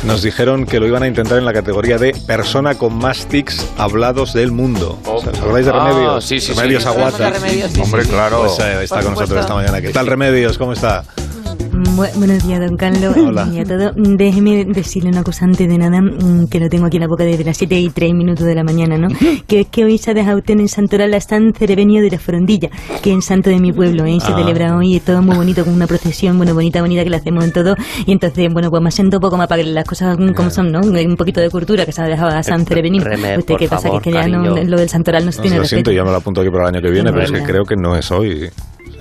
[0.03, 3.65] nos dijeron que lo iban a intentar en la categoría de persona con más tics
[3.77, 4.99] hablados del mundo.
[5.05, 6.25] ¿Os acordáis de Ah, Remedios?
[6.25, 6.59] sí, sí, sí.
[6.59, 7.29] Remedios Sí, Aguata.
[7.29, 8.09] Remedios, sí, Hombre, sí.
[8.09, 8.41] claro.
[8.45, 9.39] Pues eh, está Por con nosotros supuesto.
[9.39, 9.81] esta mañana.
[9.81, 10.57] ¿Qué tal, Remedios?
[10.57, 11.03] ¿Cómo está?
[11.73, 13.17] Bu- buenos días, don Carlos.
[13.17, 13.49] Hola.
[13.51, 13.91] Y a todo.
[13.95, 17.23] Déjeme decirle una cosa antes de nada, mm, que lo tengo aquí en la boca
[17.23, 19.07] desde las 7 y 3 minutos de la mañana, ¿no?
[19.47, 22.19] que es que hoy se ha dejado usted en Santoral la San Cerebenio de la
[22.19, 22.69] Frondilla,
[23.01, 24.19] que es santo de mi pueblo, ¿eh?
[24.19, 24.37] Se Ah.
[24.37, 27.43] celebra hoy, es todo muy bonito, con una procesión, bueno, bonita, bonita, que la hacemos
[27.43, 27.75] en todo.
[28.05, 30.49] Y entonces, bueno, pues me siento un poco más para que las cosas mm, como
[30.51, 30.79] son, ¿no?
[30.81, 33.03] Un poquito de cultura que se ha dejado a San Cerebenio.
[33.03, 33.87] Reme, ¿Usted qué pasa?
[33.87, 35.89] favor, que es que ya no, lo del Santoral no se No, tiene lo respeto.
[35.89, 37.63] siento, ya me lo apunto aquí para el año que viene, pero es que creo
[37.63, 38.49] que no es hoy.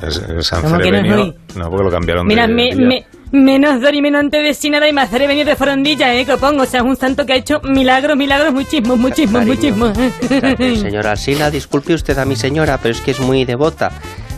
[0.03, 1.35] Es, es San ¿Cómo que no?
[1.55, 4.73] No, porque lo cambiaron Mira, de me, me- menos dor y menos antes de sin
[4.73, 6.25] nada y más haré venir de Forondilla, ¿eh?
[6.27, 9.97] Que pongo, o sea, es un santo que ha hecho milagros, milagros, muchísimos, muchísimos, muchísimos.
[10.81, 13.91] Señora Sina, disculpe usted a mi señora, pero es que es muy devota.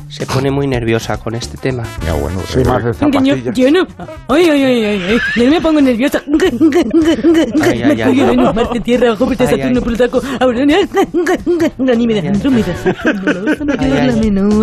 [0.08, 1.82] Se pone muy nerviosa con este tema.
[2.04, 3.86] Ya, bueno, Sí, más de Que yo, yo no.
[4.28, 5.18] Ay, ay, ay, ay, ay.
[5.36, 6.22] Yo me pongo nerviosa.
[7.62, 8.26] Ay, ay, ay, Yo.
[8.26, 9.80] Venus, Marte, Tierra, Júpiter, Saturno,
[11.96, 12.74] ni me dejan Andrómeda.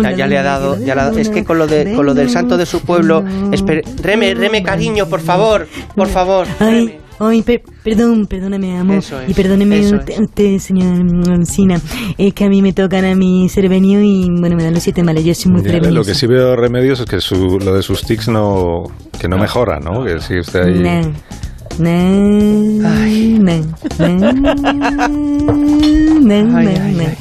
[0.02, 2.06] Ya, ya le ha dado, ya le ha dado- Es que con lo, de, con
[2.06, 3.22] lo del santo de su pueblo.
[3.52, 6.46] espere- reme, reme, cariño, por favor, por favor.
[6.60, 8.96] Ay, ay, per- perdón, perdóname, amor.
[8.98, 11.80] Eso es, y perdóneme eso usted, usted, señor Sina.
[12.18, 15.02] Es que a mí me tocan a mi cervenio y, bueno, me dan los siete
[15.02, 15.24] males.
[15.24, 15.90] Yo soy muy cerveniosa.
[15.92, 18.84] lo que sí veo remedios es que su, lo de sus tics no,
[19.20, 20.04] que no mejora, ¿no?
[20.04, 20.78] Que sigue usted ahí.
[20.78, 21.12] No.
[21.78, 23.62] No, no,
[26.20, 27.16] no, no, Ay, no, ay.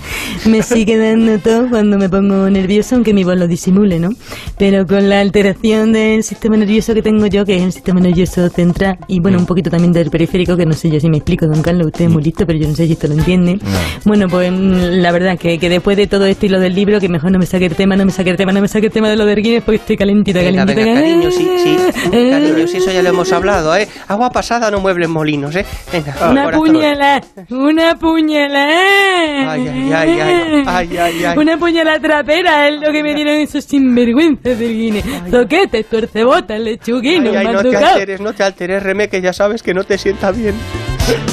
[0.46, 4.10] Me sigue dando todo cuando me pongo nervioso, aunque mi voz lo disimule, ¿no?
[4.58, 8.50] Pero con la alteración del sistema nervioso que tengo yo, que es el sistema nervioso
[8.50, 11.46] central, y bueno, un poquito también del periférico, que no sé yo si me explico,
[11.46, 13.60] don Carlos, usted es muy listo, pero yo no sé si esto lo entiende.
[14.04, 17.08] Bueno, pues la verdad que, que después de todo esto y lo del libro, que
[17.08, 18.92] mejor no me saque el tema, no me saque el tema, no me saque el
[18.92, 20.74] tema de lo del Guinness, porque estoy calentita, calentita.
[20.74, 21.78] venga, cariño, sí, sí.
[22.10, 23.88] Cariño, sí, eso ya lo hemos hablado, ¿eh?
[24.08, 25.64] Agua pasada no muebles molinos, ¿eh?
[25.94, 26.66] Venga, Una corazón.
[26.68, 29.52] puñalada, una puñalada.
[29.52, 31.38] Ay, ay, ay, ay, ay, ay, ay.
[31.38, 35.06] Una puñalada trapera es lo que me dieron esos sinvergüenzas del Guinness.
[35.30, 39.62] Zoquetes, tuercebotas, lechuguinos, Ay, ay, no te alteres, no te alteres, Reme, que ya sabes
[39.62, 40.56] que no te sienta bien.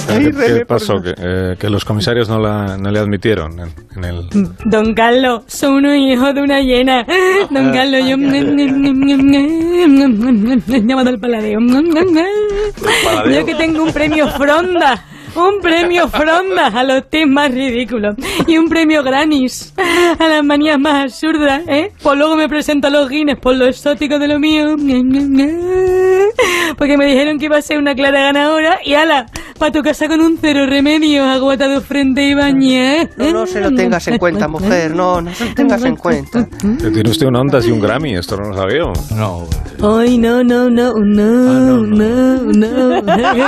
[0.07, 1.01] ¿Qué, pasó?
[1.01, 4.29] Que, eh, que los comisarios no, la, no le admitieron en, en el...
[4.65, 7.07] Don Carlos, son unos hijos de una hiena.
[7.51, 8.17] Don Carlos, yo...
[10.87, 11.61] Llamado al paladeo.
[13.31, 15.05] Yo que tengo un premio Fronda.
[15.35, 18.17] Un premio Fronda a los tips más ridículos.
[18.47, 19.73] Y un premio Granis
[20.19, 21.93] a las manías más absurdas, ¿eh?
[22.03, 24.77] Pues luego me presento a los Guinness por lo exótico de lo mío.
[26.77, 28.79] Porque me dijeron que iba a ser una clara ganadora.
[28.85, 29.27] Y ala,
[29.59, 33.09] para tu casa con un cero remedio, aguatado frente y bañé.
[33.17, 36.47] No, no se lo tengas en cuenta, mujer, no, no se lo tengas en cuenta.
[36.61, 38.83] Tiene usted un Ondas y un Grammy, esto no lo sabía.
[39.17, 39.47] No,
[39.83, 43.43] Ay, no, no, no, no, no, no, hey,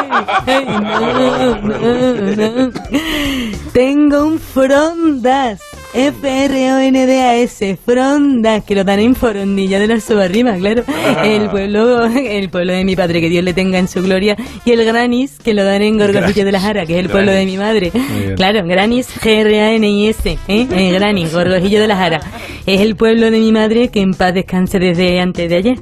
[0.46, 1.74] hey, no, no, no.
[3.72, 5.60] Tengo un frondas,
[5.94, 10.84] F-R-O-N-D-A-S, Fronda, que lo dan en Forondilla de la Sobarrima, claro.
[10.88, 11.26] Ah.
[11.26, 14.36] El pueblo el pueblo de mi padre, que Dios le tenga en su gloria.
[14.64, 17.32] Y el Granis, que lo dan en Gorgojillo de la Jara, que es el pueblo
[17.32, 17.92] de mi madre.
[18.36, 20.38] Claro, Granis, G-R-A-N-I-S, ¿eh?
[20.70, 22.20] Eh, Granis, Gorgojillo de la Jara.
[22.66, 25.78] Es el pueblo de mi madre que en paz descanse desde antes de ayer.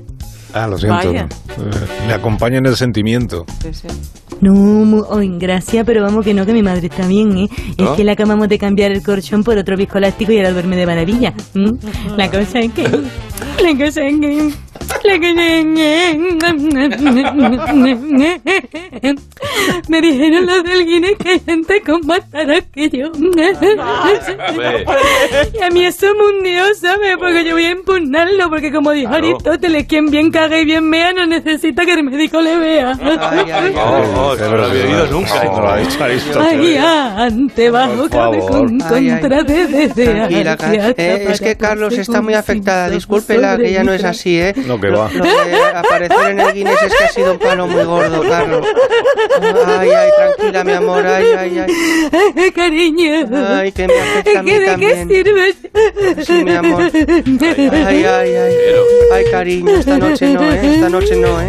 [0.53, 0.97] Ah, lo siento.
[0.97, 1.29] Vaya.
[1.59, 3.45] Eh, Le acompaño en el sentimiento.
[4.40, 7.48] No, oh, gracias, pero vamos que no, que mi madre está bien, ¿eh?
[7.77, 7.90] ¿No?
[7.90, 10.87] Es que le acabamos de cambiar el colchón por otro viscoelástico y ahora duerme de
[10.87, 11.35] maravilla.
[12.16, 12.85] La cosa es que...
[13.62, 14.51] La cosa es que...
[19.89, 23.11] Me dijeron los del Guinness que hay gente con más taras que yo.
[25.55, 27.17] Y a mí eso me hundió, ¿sabes?
[27.19, 31.13] Porque yo voy a impugnarlo, porque como dijo Aristóteles, quien bien caga y bien mea
[31.13, 32.95] no necesita que el médico le vea.
[32.95, 35.45] No, no lo había oído nunca.
[35.45, 36.79] No lo ha dicho Ay, Aristóteles.
[36.81, 40.33] ante bajo cabe con contra de desear.
[40.97, 42.91] Eh, es que Carlos está muy afectada.
[42.91, 44.55] Discúlpela, que ella no es así, ¿eh?
[44.67, 45.11] No, que va.
[45.12, 48.66] Lo de aparecer en el Guinness es que ha sido un palo muy gordo, Carlos.
[49.66, 51.07] Ay, ay, tranquila, mi amor.
[51.07, 52.51] Ay, ay, ay.
[52.53, 53.29] Cariño.
[53.57, 55.09] Ay, que me afecta a mí ¿Que ¿De qué también.
[55.09, 55.55] sirve?
[56.24, 56.83] Sí, mi amor.
[57.87, 58.55] Ay, ay, ay.
[59.12, 60.61] Ay, cariño, esta noche no, ¿eh?
[60.74, 61.48] Esta noche no, ¿eh?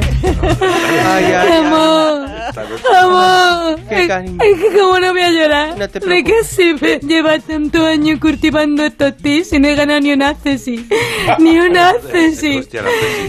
[0.62, 1.58] Ay, ay, ay.
[1.60, 3.80] Amor, amor.
[3.90, 4.38] Qué Es cariño.
[4.44, 5.78] es que como no voy a llorar.
[5.78, 10.00] No te ¿De qué sirve llevar tantos años cultivando estos tis y no he ganado
[10.02, 10.88] ni un accesi?
[11.40, 12.62] Ni un accesi.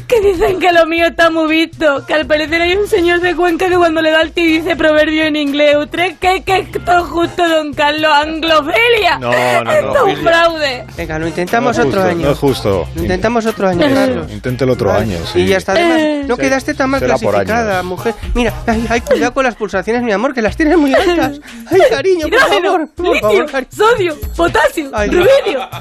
[0.09, 2.05] Que dicen que lo mío está muy visto.
[2.07, 4.77] Que al parecer hay un señor de Cuenca que cuando le da el ti dice
[4.77, 5.77] proverbio en inglés.
[5.77, 8.11] ¿Usted qué que esto es justo, don Carlos?
[8.13, 9.19] ¿Anglofilia?
[9.21, 9.73] No, no, no.
[9.73, 10.85] Esto es un fraude.
[10.97, 12.25] Venga, lo intentamos No otro justo, año.
[12.27, 12.89] No es justo.
[12.95, 14.33] Lo intentamos otro año, Carlos.
[14.33, 15.41] Intente el otro año, sí.
[15.41, 18.15] Y ya está, además, no Se- quedaste tan mal será por clasificada, mujer.
[18.35, 21.41] Mira, ay, ay, cuidado con las pulsaciones, mi amor, que las tienes muy altas.
[21.71, 23.71] Ay, cariño, por favor, por litio, cariño.
[23.77, 25.11] sodio, potasio, Ay,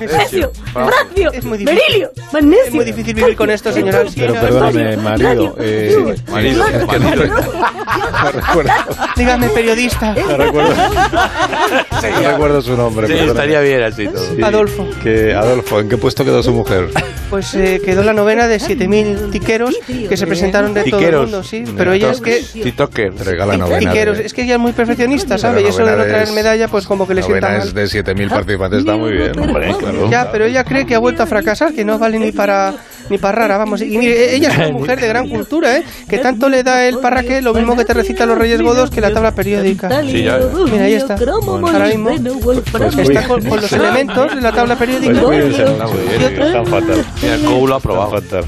[0.07, 0.93] cesio, Vamos.
[0.93, 1.79] francio, Es muy difícil.
[1.87, 2.65] berilio, magnesio.
[2.67, 5.55] Es muy difícil vivir con esto, señora Pero perdóname, marido.
[5.59, 8.71] Eh, Marido, es que no- no recuerdo,
[9.15, 10.13] Dígame, periodista.
[10.13, 13.07] no recuerdo, no recuerdo su nombre.
[13.07, 14.35] Sí, estaría bien así todo.
[14.35, 14.87] Sí, Adolfo.
[15.03, 16.89] Que, Adolfo, ¿en qué puesto quedó su mujer?
[17.29, 21.43] Pues eh, quedó la novena de 7.000 tiqueros que se presentaron de todo el mundo,
[21.43, 21.63] sí.
[21.77, 22.43] Pero ella es que...
[22.53, 23.13] TikToker.
[23.23, 23.93] Regala novena.
[23.93, 25.62] De- es que ella es muy perfeccionista, Pero ¿sabe?
[25.62, 27.62] Y eso de no traer medalla, pues como que le sienta mal.
[27.67, 29.38] es de 7.000 participantes, está muy bien.
[29.39, 30.10] Hombre, claro.
[30.10, 32.73] Ya, pero ella cree que ha vuelto a fracasar, que no vale ni para
[33.10, 33.82] ni para rara, vamos.
[33.82, 35.84] Y mire, ella es una mujer de gran cultura, ¿eh?
[36.08, 39.02] Que tanto le da el parraque, lo mismo que te recita los Reyes Godos que
[39.02, 40.02] la tabla periódica.
[40.04, 40.39] Sí, ya.
[40.72, 41.15] Mira, ahí está.
[41.15, 45.22] Ahora mismo está con, con los elementos de la tabla periódica.
[45.22, 47.06] Pues otro- están fatal.
[47.22, 48.12] Mira, el Cobo lo ha aprobado.
[48.12, 48.45] Fatal.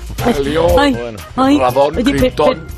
[0.78, 0.96] Ay,
[1.36, 2.34] ay, Radón, oye,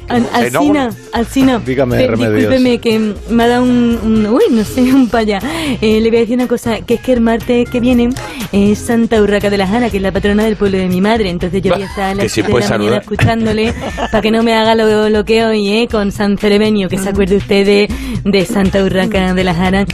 [0.10, 1.62] Al- Alcina, Alcina.
[1.66, 2.16] Dígame, pe-.
[2.18, 5.40] Discúlpeme que me ha dado un, un- uy, no sé, un paya.
[5.82, 8.10] Eh, le voy a decir una cosa, que es que el martes que viene
[8.52, 11.30] es Santa Urraca de la Jana, que es la patrona del pueblo de mi madre.
[11.30, 13.02] Entonces yo a Que las sí 7 de puede la mañana saludar.
[13.02, 13.74] escuchándole
[14.12, 15.88] para que no me haga lo, lo que hoy, ¿eh?
[15.90, 17.90] Con San Cerebenio, que se acuerde usted de,
[18.24, 19.86] de Santa Urraca de la Jana.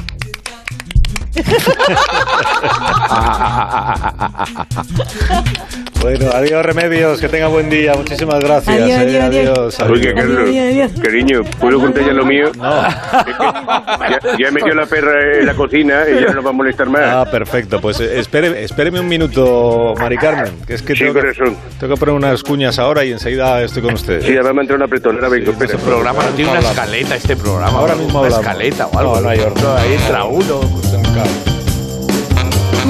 [6.02, 7.20] Bueno, adiós, Remedios.
[7.20, 7.94] Que tenga buen día.
[7.94, 8.74] Muchísimas gracias.
[8.82, 9.80] Adiós, eh, adiós, adiós.
[9.92, 10.16] Oye, adiós.
[10.16, 10.92] Carlos, adiós, adiós.
[11.02, 12.52] cariño, ¿puedo contar ya lo mío?
[12.56, 12.82] No.
[12.82, 16.90] ya, ya metió la perra en la cocina y ya no nos va a molestar
[16.90, 17.02] más.
[17.04, 17.82] Ah, perfecto.
[17.82, 21.34] Pues eh, espere, espéreme un minuto, Mari Carmen, que es que Sí, tengo, que,
[21.80, 24.22] tengo que poner unas cuñas ahora y enseguida estoy con usted.
[24.22, 25.74] Sí, además me entró una pretonera, vengo, espera.
[25.74, 27.78] Este programa no tiene una escaleta, este programa.
[27.78, 28.04] Ahora ¿no?
[28.04, 28.46] mismo Una hablamos.
[28.48, 29.16] escaleta o algo.
[29.16, 29.64] No, no hay orden.
[29.64, 30.62] No, ahí entra uno.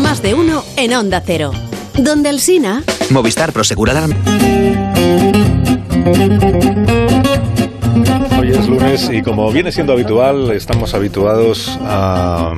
[0.04, 1.52] Más de uno en Onda Cero.
[2.04, 2.84] Donde el Sina...
[3.10, 4.14] Movistar Prosegur Alarm.
[8.40, 12.54] Hoy es lunes y como viene siendo habitual, estamos habituados a,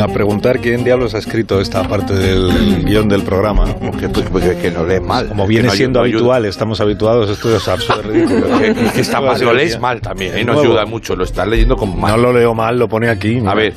[0.00, 3.66] a preguntar quién diablos ha escrito esta parte del guion del programa.
[3.76, 5.28] Porque, porque, que no lees mal.
[5.28, 8.46] Como viene Que no siendo ayuda- habitual, estamos habituados, esto es absurdo, ridículo.
[8.54, 8.58] ayuda.
[8.74, 10.44] Que- que está mal, lo lees mal también, ¿eh?
[10.44, 12.12] no ayuda mucho, lo estás leyendo con mal.
[12.12, 13.42] No lo leo mal, lo pone aquí.
[13.46, 13.74] A ver.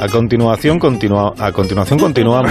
[0.00, 2.50] A continuación, continua, a continuación continuamos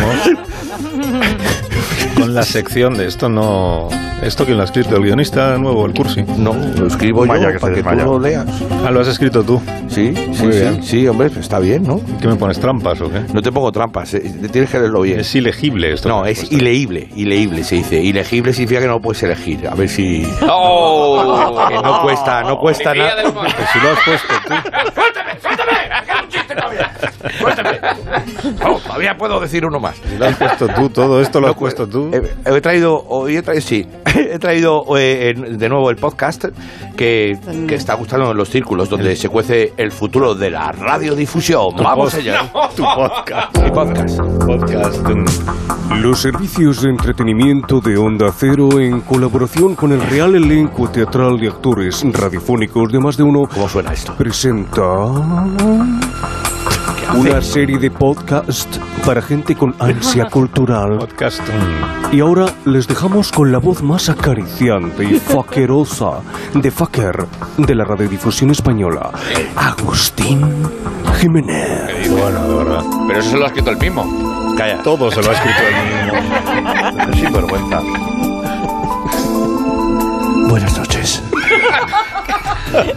[2.16, 3.88] con la sección de esto no...
[4.22, 4.98] ¿Esto quién lo ha escrito?
[4.98, 6.22] ¿El guionista nuevo, el cursi?
[6.38, 8.04] No, lo escribo yo que para que tú desmaya.
[8.04, 8.46] lo leas.
[8.86, 9.62] Ah, lo has escrito tú.
[9.88, 10.84] Sí, sí, Muy sí, bien.
[10.84, 12.02] sí, hombre, está bien, ¿no?
[12.20, 13.22] ¿Qué me pones trampas o qué?
[13.34, 14.20] No te pongo trampas, eh,
[14.52, 15.22] tienes que leerlo bien.
[15.22, 16.10] Es ilegible esto.
[16.10, 18.02] No, es ileíble, ileíble se dice.
[18.02, 19.66] Ilegible significa que no lo puedes elegir.
[19.70, 20.28] A ver si...
[20.50, 21.66] ¡Oh!
[21.70, 23.24] Que no cuesta, no cuesta nada.
[23.72, 24.54] si lo has puesto tú.
[27.42, 27.80] Cuéntame.
[28.66, 29.96] Oh, todavía puedo decir uno más.
[30.18, 32.12] Lo has puesto tú, todo esto lo has puesto tú.
[32.14, 36.46] He, he traído, hoy he traído, sí, he traído eh, en- de nuevo el podcast
[36.96, 41.76] que, que está gustando en los círculos, donde se cuece el futuro de la radiodifusión.
[41.78, 42.50] Vamos allá.
[42.76, 43.58] Tu podcast.
[43.58, 44.20] Mi podcast.
[44.46, 45.08] Podcast.
[46.02, 51.48] Los servicios de entretenimiento de Onda Cero en colaboración con el Real Elenco Teatral de
[51.48, 53.44] Actores Radiofónicos de Más de Uno.
[53.54, 54.14] ¿Cómo suena esto?
[54.16, 54.80] Presenta
[57.15, 60.98] una serie de podcast para gente con ansia cultural.
[61.00, 61.41] Podcast.
[62.12, 66.22] Y ahora les dejamos con la voz más acariciante y faquerosa
[66.54, 67.26] de Faker
[67.58, 69.12] de la radiodifusión española,
[69.56, 70.41] Agustín
[71.19, 72.10] Jiménez.
[72.10, 72.84] Bueno, de verdad.
[73.08, 74.56] Pero eso se lo ha escrito el mismo.
[74.58, 74.82] Calla.
[74.84, 75.76] Todo se lo ha escrito el
[76.13, 77.13] mismo.
[77.13, 77.82] Sin vergüenza.
[80.48, 81.24] Buenas noches.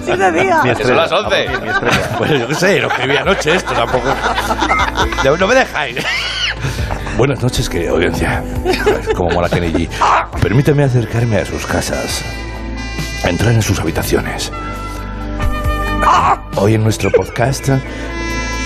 [0.04, 0.62] Sí se diga.
[0.62, 1.48] Que son las 11.
[2.18, 4.08] Bueno, yo qué sé, lo escribí anoche esto tampoco.
[5.24, 5.96] No, no me dejáis.
[7.16, 8.42] Buenas noches, querida audiencia.
[9.14, 9.88] Como mola Kenny G.
[10.40, 12.22] Permítame acercarme a sus casas.
[13.24, 14.50] Entrar en sus habitaciones.
[16.56, 17.68] Hoy en nuestro podcast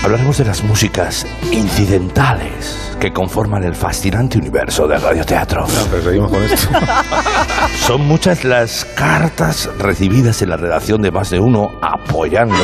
[0.03, 5.65] hablaremos de las músicas incidentales que conforman el fascinante universo del radioteatro.
[5.91, 6.69] pero seguimos con esto.
[7.87, 12.55] Son muchas las cartas recibidas en la redacción de más de uno apoyando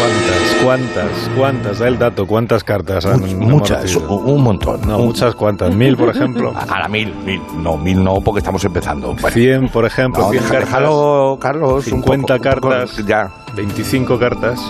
[0.00, 0.64] ¿Cuántas?
[0.64, 1.30] ¿Cuántas?
[1.36, 1.78] ¿Cuántas?
[1.80, 2.26] Da el dato.
[2.26, 4.80] ¿Cuántas cartas han muchas, un, un montón.
[4.86, 5.74] No, Un- muchas cuantas.
[5.74, 6.54] ¿Mil, por ejemplo?
[6.68, 7.40] A la mil, mil.
[7.58, 9.08] No, mil no, porque estamos empezando.
[9.12, 10.22] Bueno, 100, por ejemplo.
[10.22, 10.68] no, 100 deja- cartas.
[10.70, 11.86] déjalo, Carlos.
[11.86, 13.06] un 50 poco, un poco, cartas.
[13.06, 13.30] ya.
[13.54, 14.60] 25 cartas.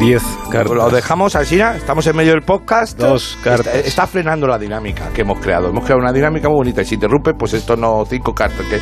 [0.00, 0.72] 10 cartas.
[0.76, 1.60] Lo dejamos así.
[1.60, 2.98] Estamos en medio del podcast.
[2.98, 3.74] Dos cartas.
[3.74, 5.68] Está, está frenando la dinámica que hemos creado.
[5.68, 6.80] Hemos creado una dinámica muy bonita.
[6.80, 8.04] Y si interrumpe, pues esto no.
[8.08, 8.66] Cinco cartas.
[8.66, 8.80] Que,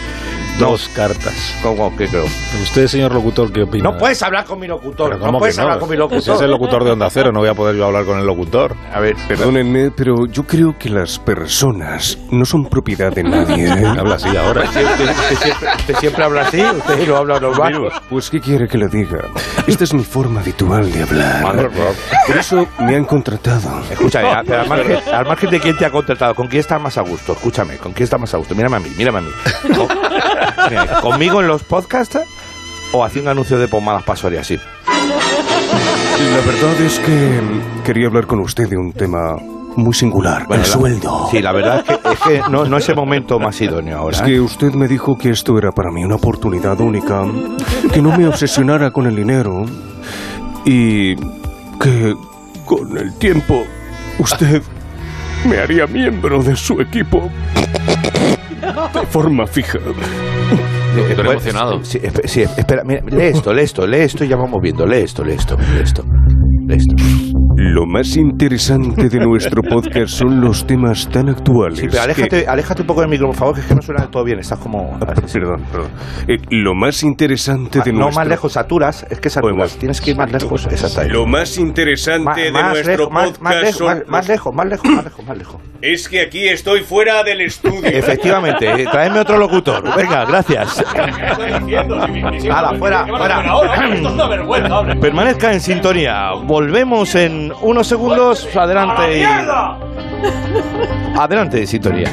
[0.59, 1.55] Dos cartas.
[1.63, 2.25] ¿Cómo que creo?
[2.63, 3.91] Usted, señor locutor, ¿qué opina?
[3.93, 5.11] No puedes hablar con mi locutor.
[5.11, 5.63] Pero No ¿cómo puedes no?
[5.65, 6.35] hablar con mi Si locutor.
[6.35, 8.75] es el locutor de Onda Cero, no voy a poder yo hablar con el locutor.
[8.93, 13.67] A ver, Perdónenme, pero yo creo que las personas no son propiedad de nadie.
[13.69, 13.87] ¿eh?
[13.99, 14.65] Habla así ahora.
[14.65, 17.75] Usted, usted siempre, usted siempre habla así, usted no habla normal.
[18.11, 19.29] Pues, ¿qué quiere que le diga?
[19.67, 21.08] Esta es mi forma habitual de hablar.
[21.11, 21.43] Mía.
[22.27, 23.81] Por eso me han contratado.
[23.91, 26.81] Escucha, ya, pero al, margen, al margen de quién te ha contratado, ¿con quién estás
[26.81, 27.33] más a gusto?
[27.33, 28.55] Escúchame, ¿con quién estás más a gusto?
[28.55, 29.31] Mírame a mí, mírame a mí.
[29.77, 29.89] Con-
[30.71, 32.19] mira, ¿Conmigo en los podcasts
[32.93, 34.61] o haciendo anuncios de pomadas para psoriasis?
[34.89, 37.41] La verdad es que
[37.85, 39.37] quería hablar con usted de un tema
[39.77, 41.29] muy singular, Bueno, el la- sueldo.
[41.31, 44.17] Sí, la verdad es que, es que no, no es el momento más idóneo ahora.
[44.17, 44.27] Es ¿eh?
[44.27, 47.23] que usted me dijo que esto era para mí una oportunidad única,
[47.93, 49.65] que no me obsesionara con el dinero
[50.69, 51.17] y
[51.81, 52.15] que
[52.67, 53.65] con el tiempo
[54.19, 54.63] usted
[55.49, 57.31] me haría miembro de su equipo
[58.93, 59.79] de forma fija.
[61.09, 61.83] Estoy emocionado.
[61.85, 64.85] Sí, espera, mira, lee esto, lee esto, lee esto y ya vamos viendo.
[64.87, 66.05] Lee esto, lee esto, lee esto.
[66.67, 67.48] Lee esto.
[67.61, 71.81] Lo más interesante de nuestro podcast son los temas tan actuales.
[71.81, 74.09] Sí, pero aléjate, aléjate un poco del micro, por favor, que es que no suena
[74.09, 74.39] todo bien.
[74.39, 74.97] Estás como...
[75.01, 75.07] que-
[75.39, 75.91] Perdón, perdón.
[76.29, 78.21] Eh, lo más interesante de no nuestro...
[78.21, 79.05] más lejos, saturas.
[79.11, 79.77] Es que saturas.
[79.77, 80.69] Tienes que ir más lejos.
[81.09, 84.29] Lo más interesante Ma- de más nuestro lejos, más- podcast más lejos, son más- más
[84.29, 85.61] lejos, más lejos, más lejos, más lejos.
[85.83, 87.85] Es que aquí estoy fuera del estudio.
[87.85, 89.83] Efectivamente, eh, traedme otro locutor.
[89.97, 90.85] Venga, gracias.
[92.51, 93.43] Hala, fuera, fuera.
[95.01, 96.33] Permanezca en sintonía.
[96.45, 98.49] Volvemos en unos segundos.
[98.57, 99.21] Adelante.
[99.21, 99.25] y-
[101.19, 102.11] Adelante, sintonía.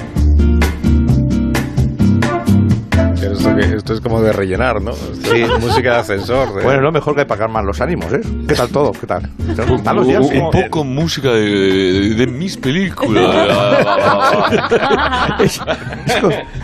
[3.20, 4.94] Pero esto, que- esto es como de rellenar, ¿no?
[4.94, 5.44] Sí.
[5.60, 6.50] música de ascensor.
[6.60, 6.64] ¿eh?
[6.64, 8.22] Bueno, lo mejor que hay para calmar los ánimos, ¿eh?
[8.48, 8.92] ¿Qué tal todo?
[8.92, 9.28] ¿Qué tal?
[9.50, 10.24] ¿Están los días?
[10.26, 13.26] un, como- poco música de, de- de mis películas.
[15.40, 15.60] Es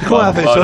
[0.08, 0.60] como un ascensor.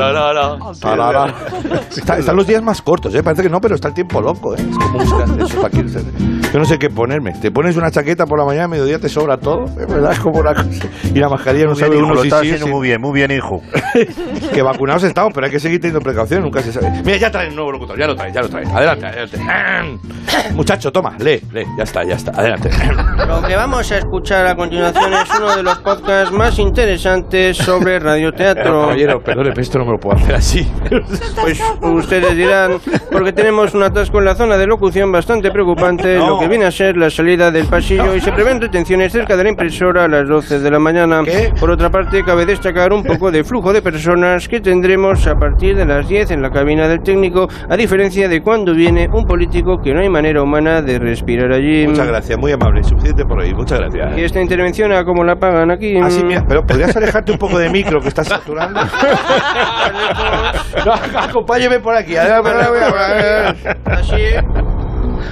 [1.95, 3.23] Está- están los días más cortos, ¿eh?
[3.23, 4.59] Parece que no, pero está el tiempo loco, ¿eh?
[4.59, 6.03] Es como música de se-
[6.53, 7.33] Yo no sé qué ponerme.
[7.33, 10.19] Te pones una chaqueta por la mañana, a mediodía te sobra todo, es verdad, es
[10.19, 10.87] como una cosa.
[11.13, 13.01] Y la mascarilla no bien, sabe hijo, uno lo si estás sí, haciendo muy bien,
[13.01, 13.61] muy bien, hijo.
[14.53, 16.89] que vacunados estamos, pero hay que seguir teniendo precaución, nunca se sabe.
[17.03, 18.67] Mira, ya traen un nuevo locutor, ya lo traen, ya lo traen.
[18.69, 19.37] Adelante, adelante.
[20.53, 22.69] Muchacho, toma, lee, lee, ya está, ya está, adelante.
[23.27, 27.99] Lo que vamos a escuchar a continuación es uno de los podcasts más interesantes sobre
[27.99, 28.81] radioteatro.
[28.81, 30.67] Caballero, perdone, pero esto no me lo puedo hacer así.
[31.41, 32.79] Pues ustedes dirán,
[33.11, 36.71] porque tenemos un atasco en la zona de locución bastante preocupante, lo que viene a
[36.71, 40.27] ser la salida del pasillo y se prevén retenciones cerca de la impresora a las
[40.27, 41.21] 12 de la mañana.
[41.59, 45.75] Por otra parte, cabe destacar un poco de flujo de personas que tendremos a partir
[45.75, 49.79] de las 10 en la cabina del técnico, a diferencia de cuando viene un político
[49.81, 51.87] que no hay manera humana de respirar allí.
[51.87, 54.17] Muchas gracias, muy amable, suficiente por hoy, muchas gracias.
[54.17, 55.97] Y esta intervención, ¿a cómo la pagan aquí?
[55.97, 58.79] Así, mira, pero podrías alejarte un poco de micro que estás saturando.
[60.85, 62.15] no, acompáñeme por aquí.
[63.85, 64.76] Así.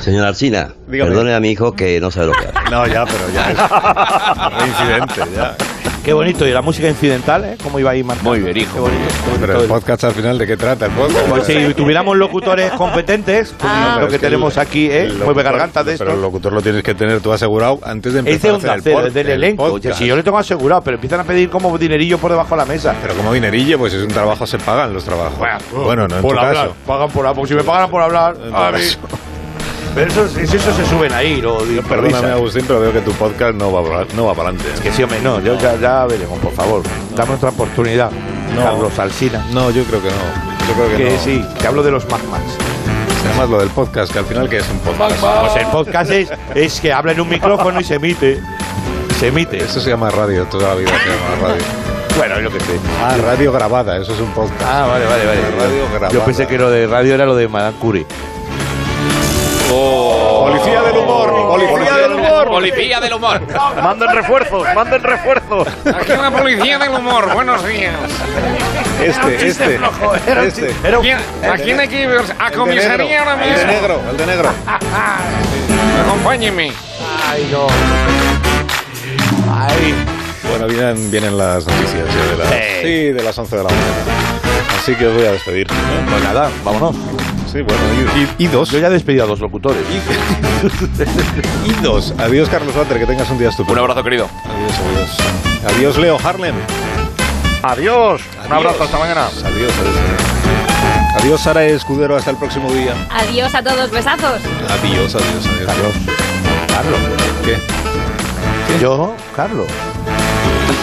[0.01, 1.09] Señor Alcina, Dígame.
[1.11, 2.69] perdone a mi hijo que no sabe lo que hace.
[2.71, 3.51] No, ya, pero ya
[4.59, 5.55] es incidente, ya.
[6.03, 6.45] Qué bonito.
[6.47, 7.57] Y la música incidental, ¿eh?
[7.63, 8.29] ¿Cómo iba ahí marcando?
[8.29, 8.75] Muy bien, hijo.
[8.75, 9.03] Qué bonito.
[9.07, 11.27] qué bonito Pero el podcast al final, ¿de qué trata el podcast?
[11.29, 13.97] Pues si tuviéramos locutores competentes, Ah.
[13.99, 15.11] lo que Es que tenemos el- aquí, ¿eh?
[15.23, 16.21] Mueve gargantas de Pero el esto.
[16.27, 18.77] locutor lo tienes que tener tú asegurado antes de Es empezar de a Onda hacer
[18.77, 19.79] el Cero, es del el elenco.
[19.95, 22.65] Si yo le tengo asegurado, pero empiezan a pedir como dinerillo por debajo de la
[22.65, 22.93] mesa.
[23.01, 25.39] Pero como dinerillo, pues es un trabajo, se pagan los trabajos.
[25.73, 26.53] Bueno, no en por tu hablar.
[26.67, 26.75] caso.
[26.85, 27.33] Pagan por hablar.
[27.35, 28.77] Porque si me pagaran por hablar, a mí.
[29.93, 32.25] Pero eso, es- eso se suben ahí, lo Perdóname, improvisan.
[32.31, 34.81] Agustín, pero veo que tu podcast no va, para- no va para adelante.
[34.81, 36.81] Que sí, hombre, no, yo ya, ya veremos, por favor.
[37.15, 38.11] Dame otra oportunidad.
[38.55, 38.63] No.
[38.63, 39.45] Carlos Alsina.
[39.51, 40.67] No, yo creo que no.
[40.67, 41.19] Yo creo que, Que no.
[41.19, 42.41] sí, te hablo de los magmas.
[43.27, 45.19] Además, lo del podcast, que al final, que es un podcast?
[45.19, 48.39] Pues el podcast es, es que habla en un micrófono y se emite.
[49.19, 49.57] Se emite.
[49.57, 51.63] Eso se llama radio, toda la vida se llama radio.
[52.17, 52.79] Bueno, yo que sé.
[53.03, 54.61] Ah, radio grabada, eso es un podcast.
[54.63, 55.41] Ah, vale, vale, vale.
[55.59, 56.13] Radio grabada.
[56.13, 58.05] Yo pensé que lo de radio era lo de Madame Curie.
[62.59, 63.41] Policía del humor.
[63.83, 65.67] Manden refuerzos, manden refuerzos.
[65.93, 67.93] Aquí la policía del humor, buenos días.
[69.03, 69.75] Este, este,
[70.47, 70.73] este.
[71.01, 71.17] ¿Quién-
[71.51, 72.09] ¿A quién hay que ir?
[72.09, 73.71] A El de comisaría negro, ahora El de mismo.
[73.73, 74.49] negro, el de negro.
[76.07, 76.71] Acompáñeme.
[77.29, 77.67] Ay, no.
[79.53, 79.93] Ay.
[80.49, 82.55] Bueno, vienen, vienen las noticias de las, Sí.
[82.83, 84.77] sí, de las 11 de la mañana.
[84.79, 85.67] Así que os voy a despedir.
[86.09, 86.95] Pues nada, vámonos.
[87.55, 87.79] Sí, bueno,
[88.17, 88.69] y, y- y dos.
[88.69, 89.81] Yo ya he despedido a dos locutores.
[91.65, 92.13] Y dos.
[92.19, 93.73] Adiós, Carlos Bater, que tengas un día estupendo.
[93.73, 94.27] Un abrazo, querido.
[94.43, 94.73] Adiós,
[95.63, 95.73] adiós.
[95.73, 96.53] Adiós, Leo Harlem.
[97.63, 98.21] Adiós.
[98.45, 99.27] Un abrazo, hasta mañana.
[99.27, 101.21] Adiós, adiós.
[101.21, 102.93] Adiós, Sara Escudero, hasta el próximo día.
[103.09, 104.41] Adiós a todos, besazos.
[104.69, 105.65] Adiós, adiós, adiós.
[105.65, 105.93] Carlos.
[106.67, 106.99] Carlos.
[107.45, 107.57] ¿Qué?
[108.81, 109.67] Yo, Carlos.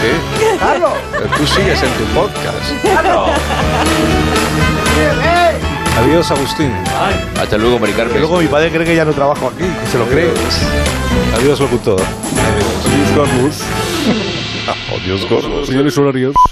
[0.00, 0.56] ¿Qué?
[0.58, 0.92] Carlos.
[1.12, 2.82] Pero tú sigues en tu podcast.
[2.94, 3.30] Carlos.
[6.00, 6.72] Adiós, Agustín.
[7.40, 8.18] Hasta luego, Mari Y Carmen.
[8.18, 10.30] luego mi padre cree que ya no trabajo aquí, que se lo cree.
[11.36, 12.00] Adiós, locutor.
[12.00, 13.60] Adiós, Carlos.
[15.02, 15.66] Adiós, Carlos.
[15.68, 16.34] Señales horarios.